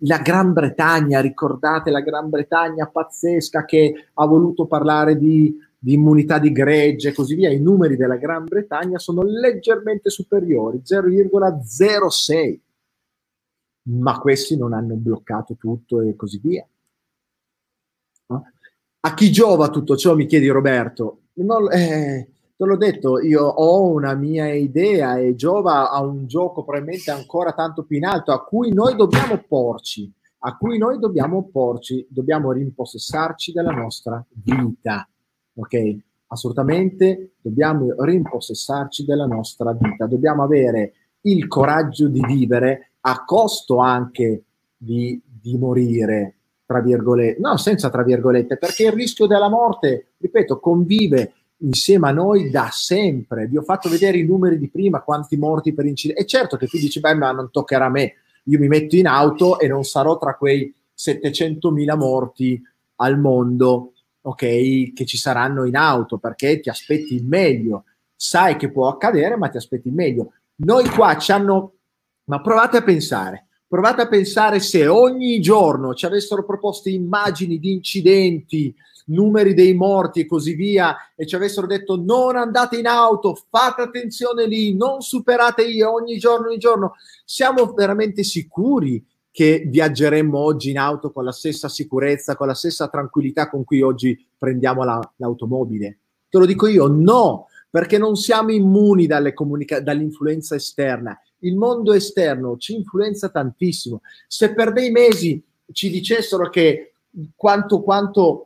[0.00, 6.38] La Gran Bretagna, ricordate la Gran Bretagna pazzesca che ha voluto parlare di, di immunità
[6.38, 7.50] di gregge e così via.
[7.50, 12.58] I numeri della Gran Bretagna sono leggermente superiori, 0,06
[13.84, 16.68] ma questi non hanno bloccato tutto e così via.
[18.26, 21.20] A chi giova tutto ciò, mi chiedi Roberto?
[21.34, 26.64] Non, eh, te l'ho detto, io ho una mia idea e giova a un gioco
[26.64, 31.48] probabilmente ancora tanto più in alto a cui noi dobbiamo porci, a cui noi dobbiamo
[31.52, 35.06] porci, dobbiamo rimpossessarci della nostra vita,
[35.54, 35.96] ok?
[36.28, 40.92] Assolutamente dobbiamo rimpossessarci della nostra vita, dobbiamo avere
[41.22, 44.44] il coraggio di vivere a costo anche
[44.76, 50.58] di, di morire, tra virgolette, no, senza tra virgolette, perché il rischio della morte, ripeto,
[50.58, 53.46] convive insieme a noi da sempre.
[53.46, 56.22] Vi ho fatto vedere i numeri di prima, quanti morti per incidente.
[56.22, 58.14] E certo che tu dici, beh, ma non toccherà a me.
[58.44, 62.62] Io mi metto in auto e non sarò tra quei 700.000 morti
[62.96, 63.92] al mondo,
[64.22, 67.84] ok, che ci saranno in auto, perché ti aspetti il meglio.
[68.14, 70.32] Sai che può accadere, ma ti aspetti il meglio.
[70.56, 71.72] Noi qua ci hanno
[72.26, 77.72] ma provate a pensare, provate a pensare se ogni giorno ci avessero proposto immagini di
[77.72, 78.74] incidenti,
[79.06, 83.82] numeri dei morti e così via, e ci avessero detto non andate in auto, fate
[83.82, 86.94] attenzione lì, non superate io ogni giorno, ogni giorno.
[87.24, 92.88] Siamo veramente sicuri che viaggeremmo oggi in auto con la stessa sicurezza, con la stessa
[92.88, 95.98] tranquillità con cui oggi prendiamo la, l'automobile?
[96.28, 102.56] Te lo dico io, no, perché non siamo immuni comunica- dall'influenza esterna il mondo esterno
[102.56, 104.00] ci influenza tantissimo.
[104.26, 105.42] Se per dei mesi
[105.72, 106.92] ci dicessero che
[107.34, 108.45] quanto, quanto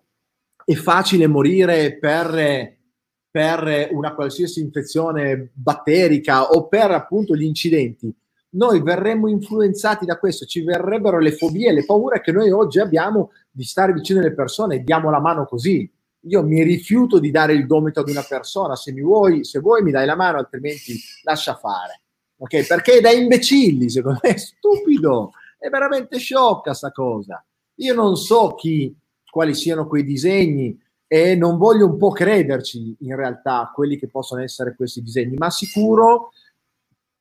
[0.71, 2.77] è facile morire per,
[3.31, 8.15] per una qualsiasi infezione batterica o per appunto gli incidenti,
[8.53, 13.31] noi verremmo influenzati da questo, ci verrebbero le fobie, le paure che noi oggi abbiamo
[13.51, 15.89] di stare vicino alle persone e diamo la mano così.
[16.25, 19.83] Io mi rifiuto di dare il gomito ad una persona, se, mi vuoi, se vuoi
[19.83, 22.03] mi dai la mano, altrimenti lascia fare
[22.41, 22.67] ok?
[22.67, 27.45] Perché è da imbecilli, secondo me, è stupido, è veramente sciocca sta cosa.
[27.77, 28.95] Io non so chi,
[29.31, 34.43] quali siano quei disegni e non voglio un po' crederci in realtà quelli che possono
[34.43, 36.31] essere questi disegni, ma sicuro,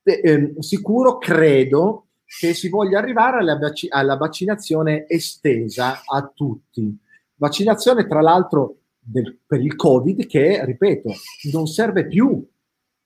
[0.04, 6.96] eh, sicuro credo che si voglia arrivare alla, vac- alla vaccinazione estesa a tutti.
[7.36, 11.12] Vaccinazione, tra l'altro, del, per il Covid che, ripeto,
[11.52, 12.48] non serve più.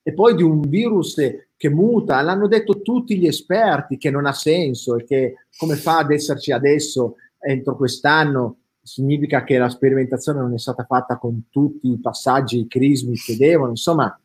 [0.06, 1.16] E poi di un virus
[1.56, 6.00] che muta, l'hanno detto tutti gli esperti che non ha senso e che come fa
[6.00, 11.90] ad esserci adesso entro quest'anno significa che la sperimentazione non è stata fatta con tutti
[11.90, 14.20] i passaggi, i crismi che devono, insomma,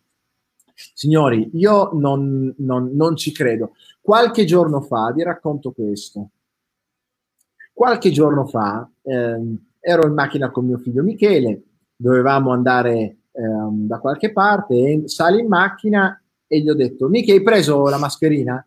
[0.75, 3.75] signori, io non, non, non ci credo.
[4.01, 6.31] Qualche giorno fa, vi racconto questo,
[7.73, 11.63] qualche giorno fa ehm, ero in macchina con mio figlio Michele,
[11.95, 17.33] dovevamo andare ehm, da qualche parte, e sale in macchina e gli ho detto, mica
[17.33, 18.67] hai preso la mascherina?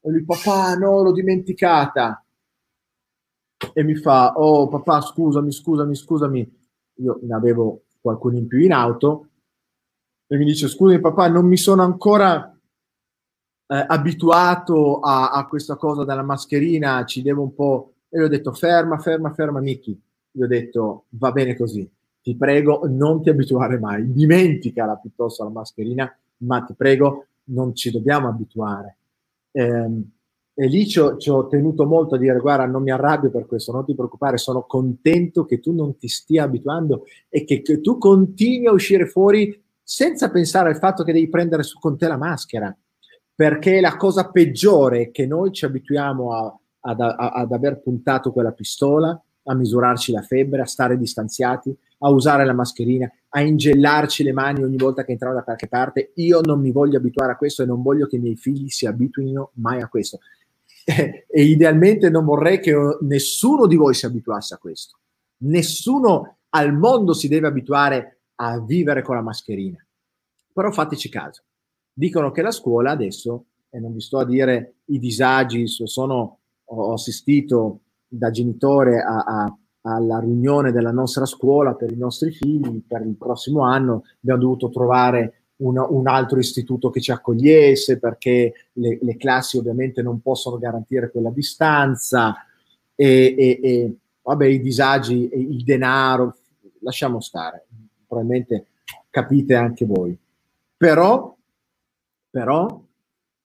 [0.00, 2.23] E lui, papà, no, l'ho dimenticata.
[3.74, 6.58] E mi fa, oh papà, scusami, scusami, scusami.
[6.98, 9.28] Io ne avevo qualcuno in più in auto
[10.26, 12.56] e mi dice, scusami papà, non mi sono ancora
[13.66, 17.94] eh, abituato a, a, questa cosa della mascherina, ci devo un po'...
[18.08, 20.00] E gli ho detto, ferma, ferma, ferma, Miki.
[20.30, 21.88] Gli ho detto, va bene così,
[22.22, 27.90] ti prego, non ti abituare mai, dimenticala piuttosto la mascherina ma ti prego, non ci
[27.90, 28.96] dobbiamo abituare.
[29.50, 30.02] Eh,
[30.56, 33.44] e lì ci ho, ci ho, tenuto molto a dire, guarda, non mi arrabbio per
[33.46, 37.80] questo, non ti preoccupare, sono contento che tu non ti stia abituando e che, che
[37.80, 42.06] tu continui a uscire fuori senza pensare al fatto che devi prendere su con te
[42.06, 42.74] la maschera,
[43.34, 48.52] perché la cosa peggiore che noi ci abituiamo a, ad, a, ad aver puntato quella
[48.52, 54.32] pistola, a misurarci la febbre, a stare distanziati, a usare la mascherina, a ingellarci le
[54.32, 56.12] mani ogni volta che entriamo da qualche parte.
[56.14, 58.86] Io non mi voglio abituare a questo e non voglio che i miei figli si
[58.86, 60.20] abituino mai a questo.
[61.26, 64.98] e idealmente non vorrei che nessuno di voi si abituasse a questo.
[65.38, 69.84] Nessuno al mondo si deve abituare a vivere con la mascherina.
[70.52, 71.42] Però fateci caso,
[71.92, 76.92] dicono che la scuola adesso, e non vi sto a dire i disagi, sono, ho
[76.92, 83.02] assistito da genitore a, a, alla riunione della nostra scuola per i nostri figli, per
[83.02, 88.98] il prossimo anno abbiamo dovuto trovare un, un altro istituto che ci accogliesse perché le,
[89.00, 92.34] le, classi ovviamente non possono garantire quella distanza
[92.94, 96.36] e, e, e vabbè i disagi, il denaro,
[96.80, 97.66] lasciamo stare,
[98.06, 98.66] probabilmente
[99.10, 100.16] capite anche voi.
[100.76, 101.36] Però,
[102.30, 102.82] però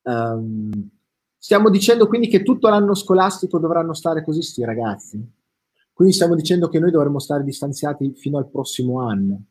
[0.01, 0.89] um,
[1.38, 5.32] stiamo dicendo quindi che tutto l'anno scolastico dovranno stare così sti ragazzi?
[5.93, 9.41] Quindi stiamo dicendo che noi dovremmo stare distanziati fino al prossimo anno,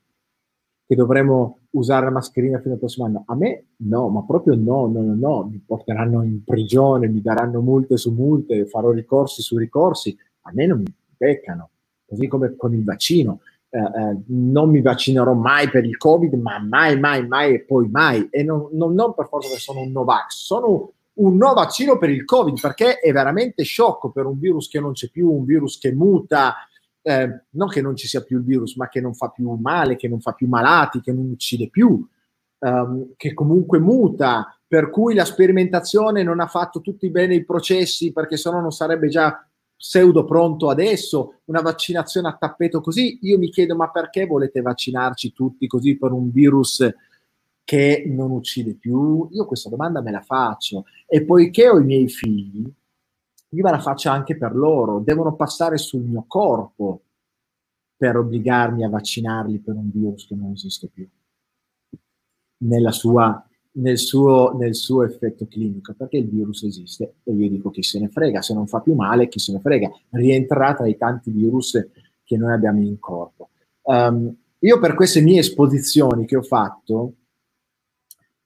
[0.88, 3.24] che dovremmo usare la mascherina fino al prossimo anno.
[3.26, 7.60] A me no, ma proprio no, no, no, no, mi porteranno in prigione, mi daranno
[7.60, 11.68] multe su multe, farò ricorsi su ricorsi, a me non mi beccano,
[12.06, 13.40] così come con il vaccino.
[13.68, 17.86] Eh, eh, non mi vaccinerò mai per il Covid, ma mai, mai, mai e poi
[17.90, 18.26] mai.
[18.30, 22.08] E non, non, non per forza che sono un Novax, sono un nuovo vaccino per
[22.08, 25.78] il Covid, perché è veramente sciocco per un virus che non c'è più, un virus
[25.78, 26.54] che muta,
[27.02, 29.96] eh, non che non ci sia più il virus, ma che non fa più male,
[29.96, 32.06] che non fa più malati, che non uccide più,
[32.58, 38.12] ehm, che comunque muta, per cui la sperimentazione non ha fatto tutti bene i processi,
[38.12, 39.42] perché se no non sarebbe già
[39.78, 43.20] pseudo pronto adesso, una vaccinazione a tappeto così.
[43.22, 46.86] Io mi chiedo, ma perché volete vaccinarci tutti così per un virus
[47.64, 49.28] che non uccide più?
[49.30, 52.68] Io questa domanda me la faccio e poiché ho i miei figli,
[53.50, 57.02] me la faccio anche per loro, devono passare sul mio corpo
[57.96, 61.08] per obbligarmi a vaccinarli per un virus che non esiste più.
[62.90, 67.82] Sua, nel, suo, nel suo effetto clinico, perché il virus esiste e io dico chi
[67.82, 70.96] se ne frega, se non fa più male chi se ne frega, rientrerà tra i
[70.96, 71.88] tanti virus
[72.24, 73.50] che noi abbiamo in corpo.
[73.82, 77.14] Um, io per queste mie esposizioni che ho fatto,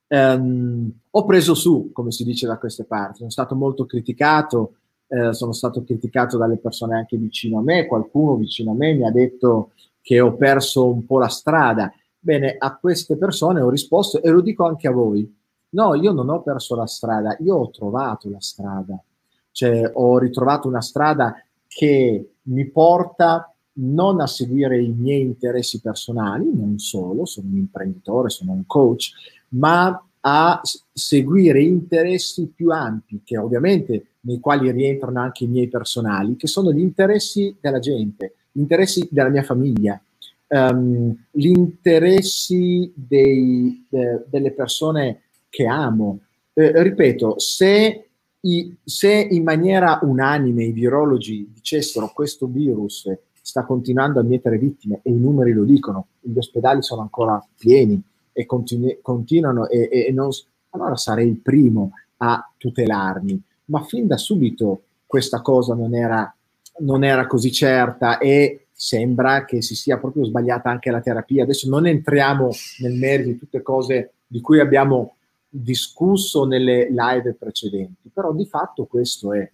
[0.09, 4.77] ehm, ho preso su, come si dice da queste parti, sono stato molto criticato,
[5.13, 9.07] eh, sono stato criticato dalle persone anche vicino a me, qualcuno vicino a me mi
[9.07, 11.93] ha detto che ho perso un po' la strada.
[12.19, 15.31] Bene, a queste persone ho risposto e lo dico anche a voi.
[15.71, 19.03] No, io non ho perso la strada, io ho trovato la strada.
[19.51, 21.35] Cioè, ho ritrovato una strada
[21.67, 28.31] che mi porta non a seguire i miei interessi personali, non solo, sono un imprenditore,
[28.31, 29.11] sono un coach,
[29.49, 30.61] ma a
[30.93, 36.73] seguire interessi più ampi, che ovviamente nei quali rientrano anche i miei personali, che sono
[36.73, 40.01] gli interessi della gente, gli interessi della mia famiglia,
[40.49, 46.21] um, gli interessi dei, de, delle persone che amo.
[46.53, 48.09] Eh, ripeto, se,
[48.41, 53.11] i, se in maniera unanime i virologi dicessero questo virus
[53.41, 58.01] sta continuando a mietere vittime e i numeri lo dicono, gli ospedali sono ancora pieni,
[58.33, 60.31] e continu- continuano e, e, non,
[60.71, 63.41] allora sarei il primo a tutelarmi.
[63.67, 66.35] Ma fin da subito questa cosa non era,
[66.79, 71.45] non era così certa e sembra che si sia proprio sbagliata anche la terapia.
[71.45, 75.17] Adesso non entriamo nel merito di tutte cose di cui abbiamo
[75.49, 79.51] discusso nelle live precedenti, però di fatto questo è.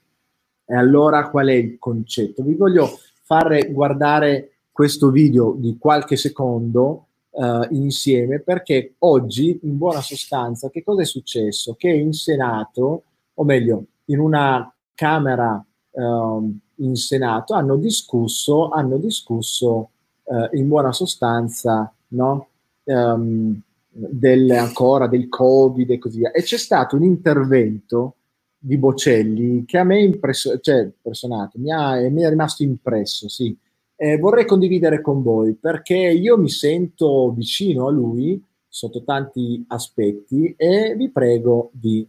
[0.65, 2.43] E allora qual è il concetto?
[2.43, 2.89] Vi voglio
[3.23, 10.83] fare guardare questo video di qualche secondo uh, insieme perché oggi, in buona sostanza, che
[10.83, 11.75] cosa è successo?
[11.75, 13.03] Che in Senato,
[13.35, 19.91] o meglio, in una Camera uh, in Senato, hanno discusso, hanno discusso
[20.25, 22.49] uh, in buona sostanza no?
[22.85, 23.61] Um,
[23.91, 26.31] del, ancora del Covid e così via.
[26.31, 28.15] E c'è stato un intervento
[28.57, 33.57] di Bocelli che a me impresso, cioè, impressionato, mi, ha, mi è rimasto impresso, sì
[34.01, 40.55] eh, vorrei condividere con voi perché io mi sento vicino a lui sotto tanti aspetti
[40.57, 42.07] e vi prego di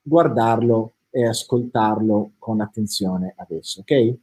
[0.00, 4.14] guardarlo e ascoltarlo con attenzione adesso, ok?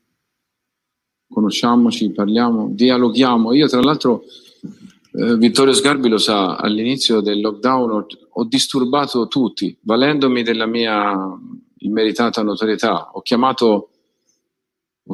[1.29, 3.53] Conosciamoci, parliamo, dialoghiamo.
[3.53, 4.23] Io tra l'altro,
[5.11, 11.15] eh, Vittorio Sgarbi lo sa, all'inizio del lockdown ho, ho disturbato tutti, valendomi della mia
[11.79, 13.11] immeritata notorietà.
[13.11, 13.89] Ho chiamato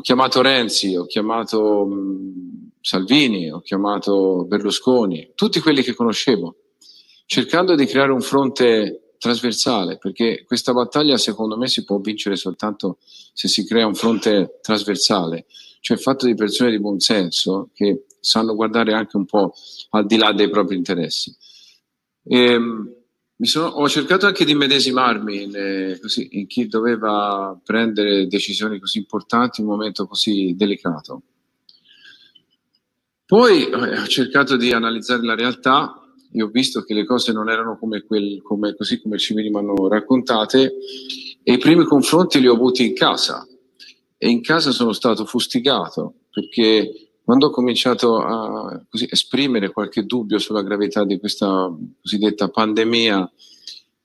[0.04, 6.58] chiamato Renzi, ho chiamato mh, Salvini, ho chiamato Berlusconi, tutti quelli che conoscevo,
[7.26, 12.98] cercando di creare un fronte trasversale, perché questa battaglia secondo me si può vincere soltanto
[13.34, 15.46] se si crea un fronte trasversale,
[15.80, 19.54] cioè fatto di persone di buon senso che sanno guardare anche un po'
[19.92, 21.34] al di là dei propri interessi.
[22.26, 23.03] Ehm,
[23.46, 29.00] sono, ho cercato anche di medesimarmi in, eh, così, in, chi doveva prendere decisioni così
[29.00, 31.22] importanti in un momento così delicato.
[33.26, 36.00] Poi eh, ho cercato di analizzare la realtà.
[36.34, 39.88] Io ho visto che le cose non erano come quel, come, così come ci venivano
[39.88, 40.74] raccontate.
[41.42, 43.48] E i primi confronti li ho avuti in casa.
[44.18, 50.40] E in casa sono stato fustigato perché quando ho cominciato a così, esprimere qualche dubbio
[50.40, 53.32] sulla gravità di questa cosiddetta pandemia,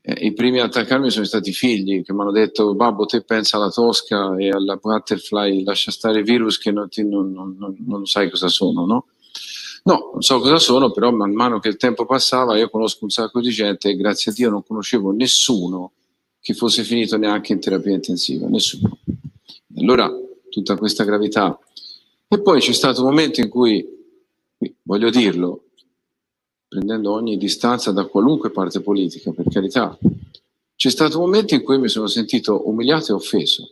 [0.02, 3.22] eh, i primi a attaccarmi sono stati i figli che mi hanno detto babbo te
[3.22, 7.76] pensa alla tosca e alla butterfly lascia stare i virus che non, ti, non, non,
[7.86, 9.06] non sai cosa sono no?
[9.82, 13.10] no, non so cosa sono però man mano che il tempo passava io conosco un
[13.10, 15.92] sacco di gente e grazie a Dio non conoscevo nessuno
[16.40, 18.98] che fosse finito neanche in terapia intensiva nessuno
[19.76, 20.10] allora
[20.48, 21.58] tutta questa gravità
[22.28, 23.86] e poi c'è stato un momento in cui
[24.82, 25.64] voglio dirlo
[26.68, 29.98] prendendo ogni distanza da qualunque parte politica, per carità.
[30.76, 33.70] C'è stato un momento in cui mi sono sentito umiliato e offeso.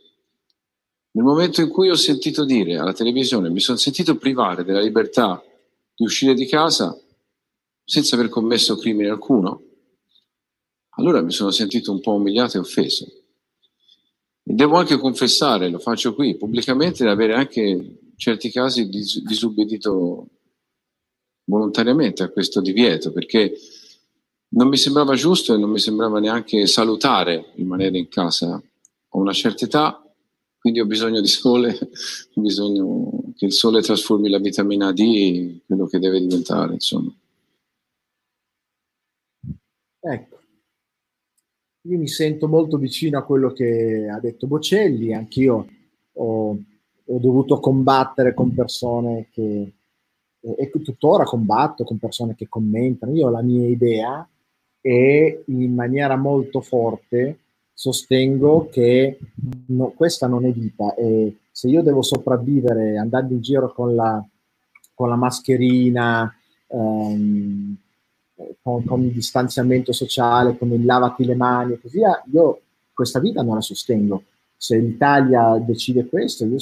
[1.11, 5.43] Nel momento in cui ho sentito dire alla televisione, mi sono sentito privare della libertà
[5.95, 6.99] di uscire di casa
[7.85, 9.63] senza aver commesso crimine alcuno,
[10.97, 13.05] allora mi sono sentito un po' umiliato e offeso.
[13.05, 20.29] E devo anche confessare, lo faccio qui pubblicamente, di avere anche certi casi disubbidito
[21.45, 23.53] volontariamente a questo divieto perché
[24.49, 28.63] non mi sembrava giusto e non mi sembrava neanche salutare rimanere in casa.
[29.11, 30.03] Ho una certa età,
[30.59, 31.79] quindi ho bisogno di sole,
[32.35, 37.13] ho bisogno che il sole trasformi la vitamina D in quello che deve diventare, insomma.
[40.01, 40.41] Ecco,
[41.83, 45.67] io mi sento molto vicino a quello che ha detto Bocelli, anch'io
[46.13, 46.59] ho,
[47.07, 49.73] ho dovuto combattere con persone che
[50.55, 54.27] e tuttora combatto con persone che commentano, io ho la mia idea
[54.81, 57.39] e in maniera molto forte
[57.73, 59.19] sostengo che
[59.67, 64.25] no, questa non è vita e se io devo sopravvivere andando in giro con la,
[64.95, 66.33] con la mascherina,
[66.69, 67.77] ehm,
[68.63, 72.61] con, con, il distanziamento sociale, con il lavati le mani e così via, io
[72.93, 74.25] questa vita non la sostengo.
[74.57, 76.59] Se l'Italia decide questo, io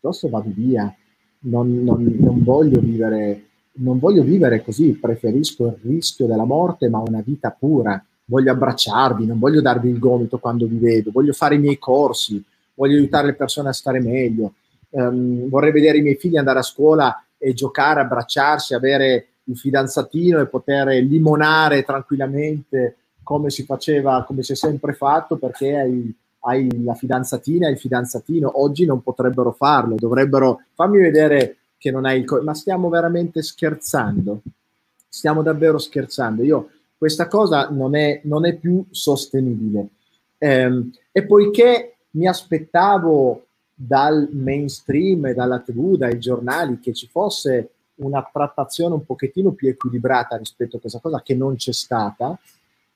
[0.00, 0.92] piuttosto vado via
[1.40, 3.44] non, non, non, voglio vivere,
[3.74, 8.02] non voglio vivere così, preferisco il rischio della morte, ma una vita pura.
[8.24, 12.42] Voglio abbracciarvi, non voglio darvi il gomito quando vi vedo, voglio fare i miei corsi,
[12.74, 14.54] voglio aiutare le persone a stare meglio.
[14.90, 20.40] Um, vorrei vedere i miei figli andare a scuola e giocare, abbracciarsi, avere il fidanzatino
[20.40, 26.82] e poter limonare tranquillamente come si faceva, come si è sempre fatto, perché hai hai
[26.82, 32.20] la fidanzatina e il fidanzatino, oggi non potrebbero farlo, dovrebbero fammi vedere che non hai
[32.20, 34.42] il co- ma stiamo veramente scherzando.
[35.08, 36.42] Stiamo davvero scherzando.
[36.42, 39.88] Io questa cosa non è, non è più sostenibile.
[40.38, 48.28] Ehm, e poiché mi aspettavo dal mainstream dalla TV, dai giornali, che ci fosse una
[48.30, 52.38] trattazione un pochettino più equilibrata rispetto a questa cosa che non c'è stata,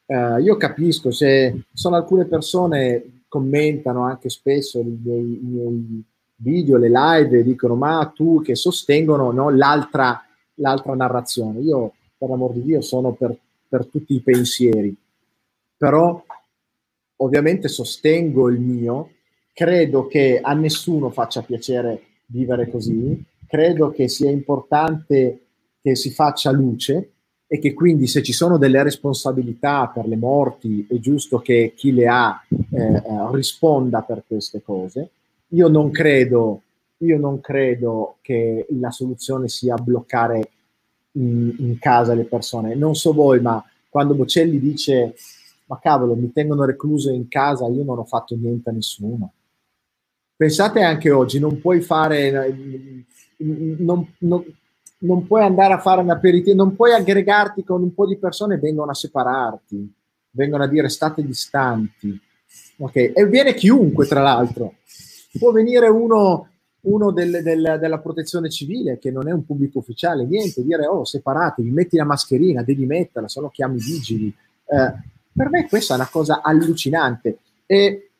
[0.07, 6.05] eh, io capisco se sono alcune persone commentano anche spesso i miei, i miei
[6.37, 10.25] video, le live, dicono ma tu che sostengono no, l'altra,
[10.55, 11.59] l'altra narrazione.
[11.59, 13.37] Io, per l'amor di Dio, sono per,
[13.69, 14.97] per tutti i pensieri,
[15.77, 16.25] però
[17.17, 19.11] ovviamente sostengo il mio,
[19.53, 25.47] credo che a nessuno faccia piacere vivere così, credo che sia importante
[25.83, 27.14] che si faccia luce
[27.47, 31.93] e che quindi se ci sono delle responsabilità per le morti è giusto che chi
[31.93, 35.11] le ha eh, eh, risponda per queste cose.
[35.49, 36.63] Io non credo,
[36.99, 40.51] io non credo che la soluzione sia bloccare
[41.13, 42.75] in, in casa le persone.
[42.75, 45.15] Non so voi, ma quando Bocelli dice
[45.67, 49.33] ma cavolo, mi tengono recluso in casa, io non ho fatto niente a nessuno.
[50.37, 52.55] Pensate anche oggi, non puoi fare,
[53.39, 54.45] non, non,
[55.05, 58.59] non puoi andare a fare un aperitivo, non puoi aggregarti con un po' di persone,
[58.59, 59.93] vengono a separarti,
[60.31, 62.19] vengono a dire state distanti.
[62.79, 64.77] Ok, e viene chiunque, tra l'altro.
[65.39, 66.49] Può venire uno,
[66.83, 71.05] uno del, del, della protezione civile che non è un pubblico ufficiale, niente, dire oh
[71.05, 74.27] separatevi, metti la mascherina, devi metterla, se no chiami i vigili.
[74.27, 78.11] Eh, per me questa è una cosa allucinante e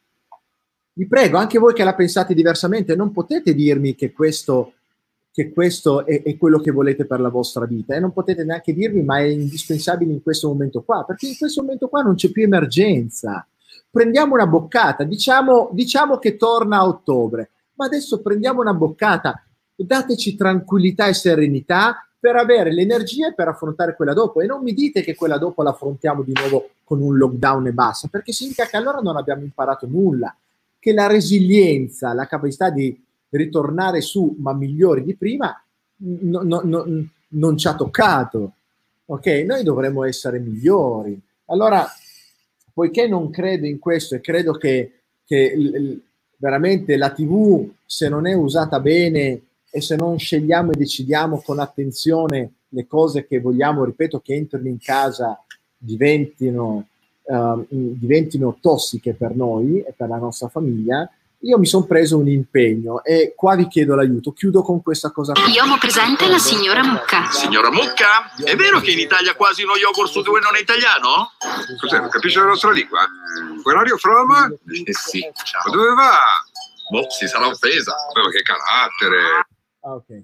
[0.97, 4.75] vi prego, anche voi che la pensate diversamente, non potete dirmi che questo
[5.35, 8.73] che questo è, è, quello che volete per la vostra vita e non potete neanche
[8.73, 12.31] dirvi ma è indispensabile in questo momento qua, perché in questo momento qua non c'è
[12.31, 13.45] più emergenza.
[13.91, 20.37] Prendiamo una boccata, diciamo, diciamo che torna a ottobre, ma adesso prendiamo una boccata, dateci
[20.37, 25.17] tranquillità e serenità per avere l'energia per affrontare quella dopo e non mi dite che
[25.17, 29.17] quella dopo l'affrontiamo di nuovo con un lockdown e basta, perché significa che allora non
[29.17, 30.33] abbiamo imparato nulla,
[30.79, 33.04] che la resilienza, la capacità di
[33.37, 35.55] ritornare su, ma migliori di prima,
[35.97, 38.53] no, no, no, non ci ha toccato.
[39.07, 41.21] Ok, noi dovremmo essere migliori.
[41.47, 41.87] Allora,
[42.73, 46.01] poiché non credo in questo e credo che, che l-
[46.37, 51.59] veramente la TV, se non è usata bene e se non scegliamo e decidiamo con
[51.59, 55.43] attenzione le cose che vogliamo, ripeto, che entrino in casa,
[55.77, 56.87] diventino,
[57.23, 61.09] uh, diventino tossiche per noi e per la nostra famiglia,
[61.45, 64.33] io mi sono preso un impegno e qua vi chiedo l'aiuto.
[64.33, 65.33] Chiudo con questa cosa.
[65.53, 67.31] Io ho presente la signora Mucca.
[67.31, 68.33] Signora Mucca?
[68.43, 71.33] È vero che in Italia quasi uno yogurt su due non è italiano?
[71.79, 72.01] Cos'è?
[72.01, 73.07] Non capisce la nostra lingua?
[73.63, 74.57] Where are you from?
[74.87, 75.63] Eh sì, ciao.
[75.67, 76.17] Ma dove va?
[76.91, 77.93] Boh, si sarà offesa.
[77.93, 79.47] Vabbè, ma che carattere.
[79.81, 80.23] Ah, ok.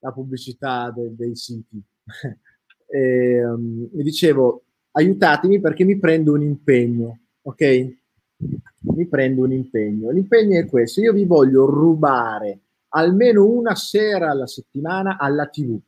[0.00, 1.82] La pubblicità de- dei siti.
[2.86, 4.62] e, um, mi dicevo,
[4.92, 8.00] aiutatemi perché mi prendo un impegno, ok?
[8.82, 10.10] Mi prendo un impegno.
[10.10, 12.60] L'impegno è questo, io vi voglio rubare
[12.94, 15.78] almeno una sera alla settimana alla TV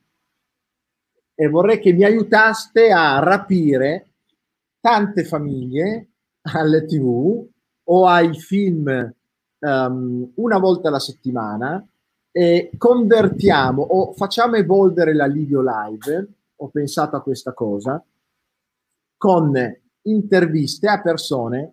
[1.34, 4.08] e vorrei che mi aiutaste a rapire
[4.80, 6.08] tante famiglie
[6.42, 7.46] alle TV
[7.84, 9.14] o ai film
[9.58, 11.84] um, una volta alla settimana
[12.30, 18.02] e convertiamo o facciamo evolvere la Livio Live, ho pensato a questa cosa,
[19.16, 19.52] con
[20.02, 21.72] interviste a persone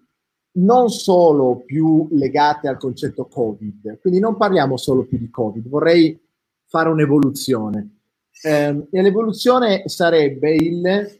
[0.53, 6.19] non solo più legate al concetto Covid, quindi non parliamo solo più di Covid, vorrei
[6.67, 7.97] fare un'evoluzione.
[8.43, 11.19] Eh, e l'evoluzione sarebbe il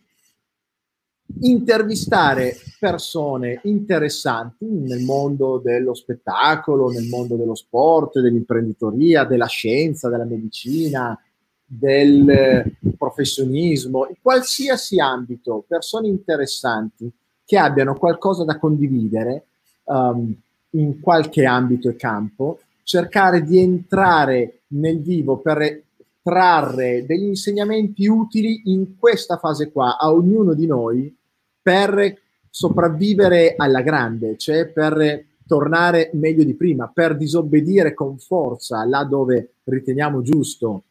[1.39, 10.25] intervistare persone interessanti nel mondo dello spettacolo, nel mondo dello sport, dell'imprenditoria, della scienza, della
[10.25, 11.17] medicina,
[11.65, 17.09] del professionismo, in qualsiasi ambito, persone interessanti
[17.45, 19.45] che abbiano qualcosa da condividere
[19.83, 20.33] um,
[20.71, 25.83] in qualche ambito e campo, cercare di entrare nel vivo per
[26.21, 31.15] trarre degli insegnamenti utili in questa fase qua a ognuno di noi
[31.61, 32.19] per
[32.49, 39.55] sopravvivere alla grande, cioè per tornare meglio di prima, per disobbedire con forza là dove
[39.63, 40.83] riteniamo giusto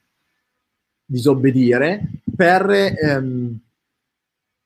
[1.05, 3.59] disobbedire, per ehm,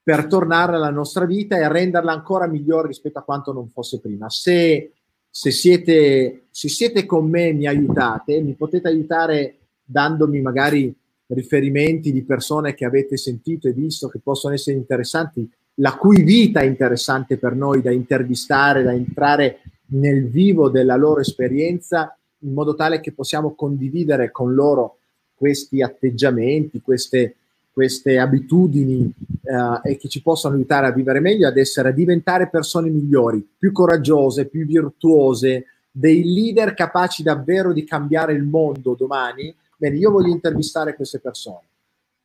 [0.05, 4.29] per tornare alla nostra vita e renderla ancora migliore rispetto a quanto non fosse prima.
[4.29, 4.93] Se,
[5.31, 10.95] se, siete, se siete con me, mi aiutate, mi potete aiutare dandomi magari
[11.29, 16.61] riferimenti di persone che avete sentito e visto che possono essere interessanti, la cui vita
[16.61, 22.75] è interessante per noi da intervistare, da entrare nel vivo della loro esperienza, in modo
[22.75, 24.99] tale che possiamo condividere con loro
[25.35, 27.37] questi atteggiamenti, queste,
[27.75, 29.13] queste abitudini
[29.43, 33.45] eh, e che ci possono aiutare a vivere meglio, ad essere, a diventare persone migliori,
[33.59, 39.53] più coraggiose, più virtuose, dei leader capaci davvero di cambiare il mondo domani.
[39.77, 41.67] Bene, io voglio intervistare queste persone.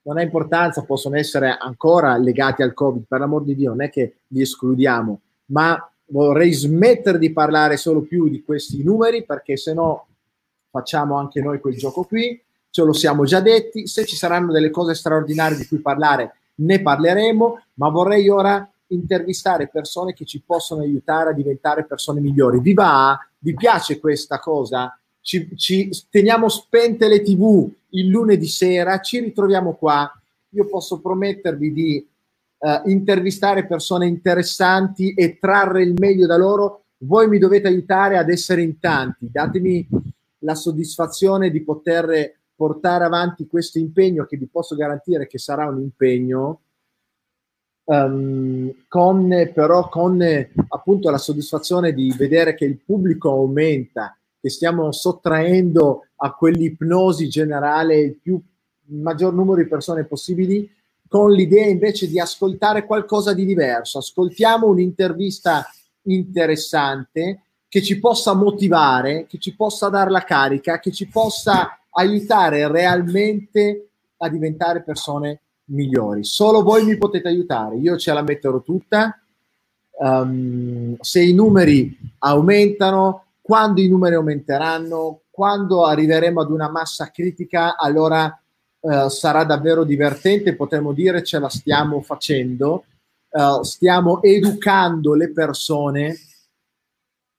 [0.04, 3.90] Non ha importanza, possono essere ancora legati al Covid, per l'amor di Dio, non è
[3.90, 9.74] che li escludiamo, ma vorrei smettere di parlare solo più di questi numeri perché se
[9.74, 10.08] no
[10.70, 12.40] facciamo anche noi quel gioco qui
[12.80, 16.82] ce lo siamo già detti, se ci saranno delle cose straordinarie di cui parlare ne
[16.82, 22.62] parleremo, ma vorrei ora intervistare persone che ci possono aiutare a diventare persone migliori.
[22.62, 23.20] Vi va?
[23.38, 24.98] Vi piace questa cosa?
[25.22, 30.10] Ci, ci teniamo spente le tv il lunedì sera, ci ritroviamo qua.
[30.52, 32.08] Io posso promettervi di
[32.60, 36.84] uh, intervistare persone interessanti e trarre il meglio da loro.
[37.00, 39.28] Voi mi dovete aiutare ad essere in tanti.
[39.30, 39.88] Datemi
[40.40, 45.80] la soddisfazione di poter portare avanti questo impegno che vi posso garantire che sarà un
[45.80, 46.60] impegno
[47.86, 50.22] um, con però con
[50.68, 57.98] appunto la soddisfazione di vedere che il pubblico aumenta che stiamo sottraendo a quell'ipnosi generale
[57.98, 58.34] il più
[58.90, 60.70] il maggior numero di persone possibili
[61.08, 64.00] con l'idea invece di ascoltare qualcosa di diverso.
[64.00, 65.66] Ascoltiamo un'intervista
[66.04, 72.68] interessante che ci possa motivare, che ci possa dare la carica, che ci possa aiutare
[72.72, 76.24] realmente a diventare persone migliori.
[76.24, 79.20] Solo voi mi potete aiutare, io ce la metterò tutta.
[80.02, 87.78] Um, se i numeri aumentano, quando i numeri aumenteranno, quando arriveremo ad una massa critica,
[87.78, 88.42] allora
[88.80, 92.86] uh, sarà davvero divertente, potremo dire ce la stiamo facendo,
[93.30, 96.16] uh, stiamo educando le persone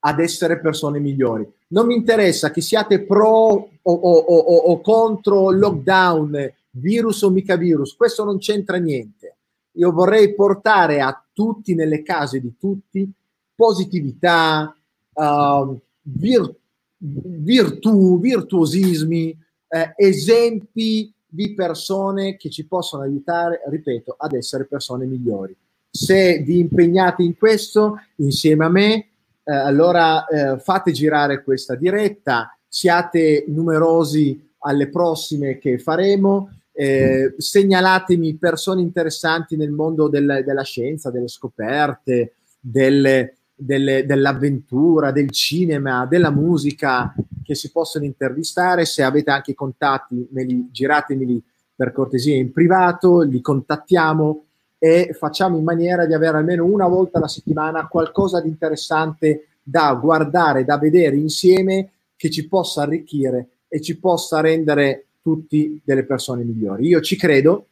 [0.01, 1.47] ad essere persone migliori.
[1.69, 7.57] Non mi interessa che siate pro o, o, o, o contro lockdown, virus o mica
[7.57, 9.37] virus, questo non c'entra niente.
[9.73, 13.09] Io vorrei portare a tutti, nelle case di tutti,
[13.55, 14.75] positività,
[15.13, 16.55] uh, vir-
[16.99, 19.39] virtù, virtuosismi,
[19.69, 25.55] eh, esempi di persone che ci possono aiutare, ripeto, ad essere persone migliori.
[25.89, 29.10] Se vi impegnate in questo insieme a me,
[29.51, 38.37] eh, allora eh, fate girare questa diretta, siate numerosi alle prossime che faremo, eh, segnalatemi
[38.37, 46.31] persone interessanti nel mondo del, della scienza, delle scoperte, delle, delle, dell'avventura, del cinema, della
[46.31, 48.85] musica che si possono intervistare.
[48.85, 51.43] Se avete anche contatti, me li, giratemeli
[51.75, 54.45] per cortesia in privato, li contattiamo
[54.83, 59.93] e facciamo in maniera di avere almeno una volta alla settimana qualcosa di interessante da
[59.93, 66.45] guardare, da vedere insieme che ci possa arricchire e ci possa rendere tutti delle persone
[66.45, 66.87] migliori.
[66.87, 67.67] Io ci credo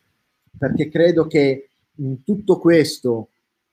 [0.58, 3.28] perché credo che in tutto questo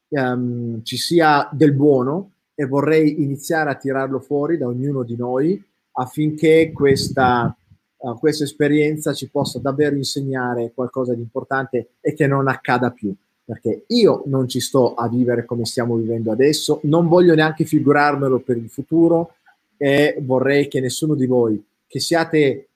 [0.08, 5.62] um, ci sia del buono e vorrei iniziare a tirarlo fuori da ognuno di noi
[5.92, 7.54] affinché questa,
[7.98, 13.14] uh, questa esperienza ci possa davvero insegnare qualcosa di importante e che non accada più.
[13.46, 18.40] Perché io non ci sto a vivere come stiamo vivendo adesso, non voglio neanche figurarmelo
[18.40, 19.36] per il futuro
[19.78, 22.70] e vorrei che nessuno di voi che siate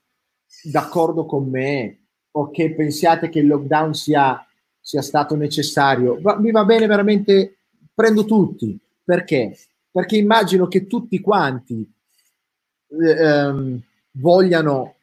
[0.63, 1.97] d'accordo con me
[2.31, 4.45] o che pensiate che il lockdown sia,
[4.79, 7.57] sia stato necessario, va, mi va bene veramente,
[7.93, 8.77] prendo tutti.
[9.03, 9.57] Perché?
[9.91, 11.91] Perché immagino che tutti quanti
[12.87, 14.95] eh, ehm, vogliano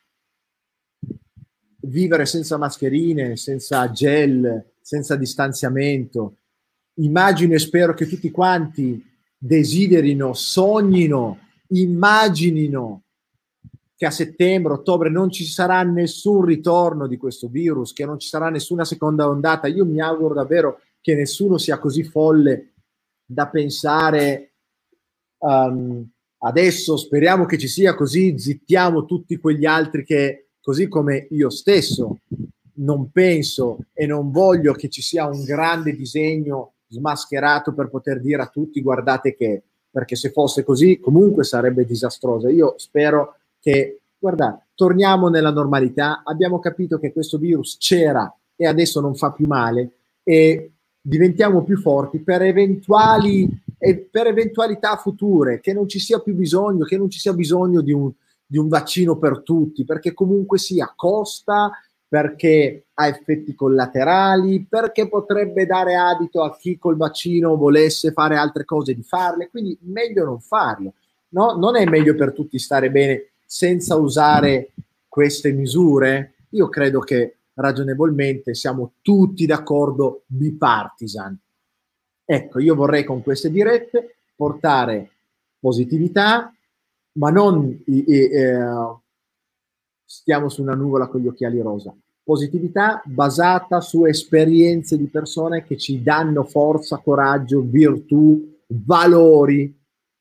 [1.83, 6.37] vivere senza mascherine, senza gel, senza distanziamento.
[7.01, 9.05] Immagino e spero che tutti quanti
[9.37, 13.03] desiderino, sognino, immaginino
[13.97, 18.28] che a settembre, ottobre non ci sarà nessun ritorno di questo virus, che non ci
[18.28, 19.66] sarà nessuna seconda ondata.
[19.66, 22.74] Io mi auguro davvero che nessuno sia così folle
[23.24, 24.53] da pensare
[25.39, 26.09] um,
[26.39, 32.20] adesso speriamo che ci sia così, zittiamo tutti quegli altri che, così come io stesso,
[32.77, 38.43] non penso e non voglio che ci sia un grande disegno smascherato per poter dire
[38.43, 42.49] a tutti guardate che, perché se fosse così comunque sarebbe disastroso.
[42.49, 49.01] Io spero che, guarda, torniamo nella normalità, abbiamo capito che questo virus c'era e adesso
[49.01, 53.64] non fa più male e diventiamo più forti per eventuali
[54.11, 57.93] per eventualità future, che non ci sia più bisogno, che non ci sia bisogno di
[57.93, 58.11] un,
[58.45, 61.70] di un vaccino per tutti, perché comunque sia costa,
[62.17, 68.64] perché ha effetti collaterali, perché potrebbe dare adito a chi col vaccino volesse fare altre
[68.64, 70.95] cose di farle, quindi meglio non farlo.
[71.35, 71.59] No?
[71.59, 74.71] Non è meglio per tutti stare bene senza usare
[75.07, 81.39] queste misure, io credo che ragionevolmente siamo tutti d'accordo bipartisan.
[82.25, 85.11] Ecco, io vorrei con queste dirette portare
[85.61, 86.51] positività,
[87.19, 88.97] ma non eh,
[90.03, 91.95] stiamo su una nuvola con gli occhiali rosa.
[92.27, 99.72] Positività basata su esperienze di persone che ci danno forza, coraggio, virtù, valori,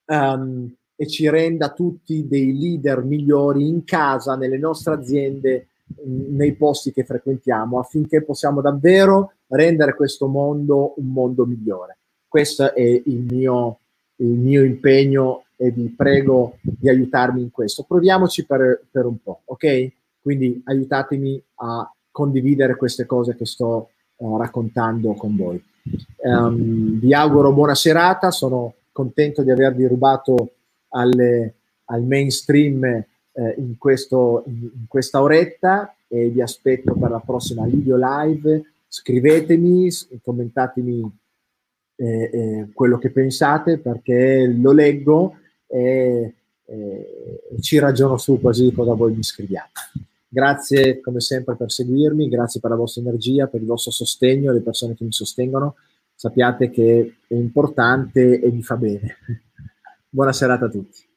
[0.05, 5.69] um, e ci renda tutti dei leader migliori in casa, nelle nostre aziende,
[6.05, 11.97] nei posti che frequentiamo, affinché possiamo davvero rendere questo mondo un mondo migliore.
[12.27, 13.79] Questo è il mio,
[14.17, 17.81] il mio impegno e vi prego di aiutarmi in questo.
[17.81, 19.91] Proviamoci per, per un po', ok?
[20.21, 25.61] Quindi aiutatemi a condividere queste cose che sto uh, raccontando con voi.
[26.23, 30.53] Um, vi auguro buona serata, sono contento di avervi rubato
[30.91, 31.55] alle,
[31.87, 33.05] al mainstream eh,
[33.57, 38.63] in, questo, in questa oretta e vi aspetto per la prossima video live.
[38.87, 39.89] Scrivetemi,
[40.23, 41.11] commentatemi
[41.97, 45.35] eh, eh, quello che pensate perché lo leggo
[45.67, 46.33] e
[47.59, 50.14] ci ragiono su quasi cosa voi mi scriviate.
[50.35, 54.59] Grazie come sempre per seguirmi, grazie per la vostra energia, per il vostro sostegno, le
[54.59, 55.75] persone che mi sostengono.
[56.13, 59.15] Sappiate che è importante e mi fa bene.
[60.09, 61.07] Buona serata a tutti.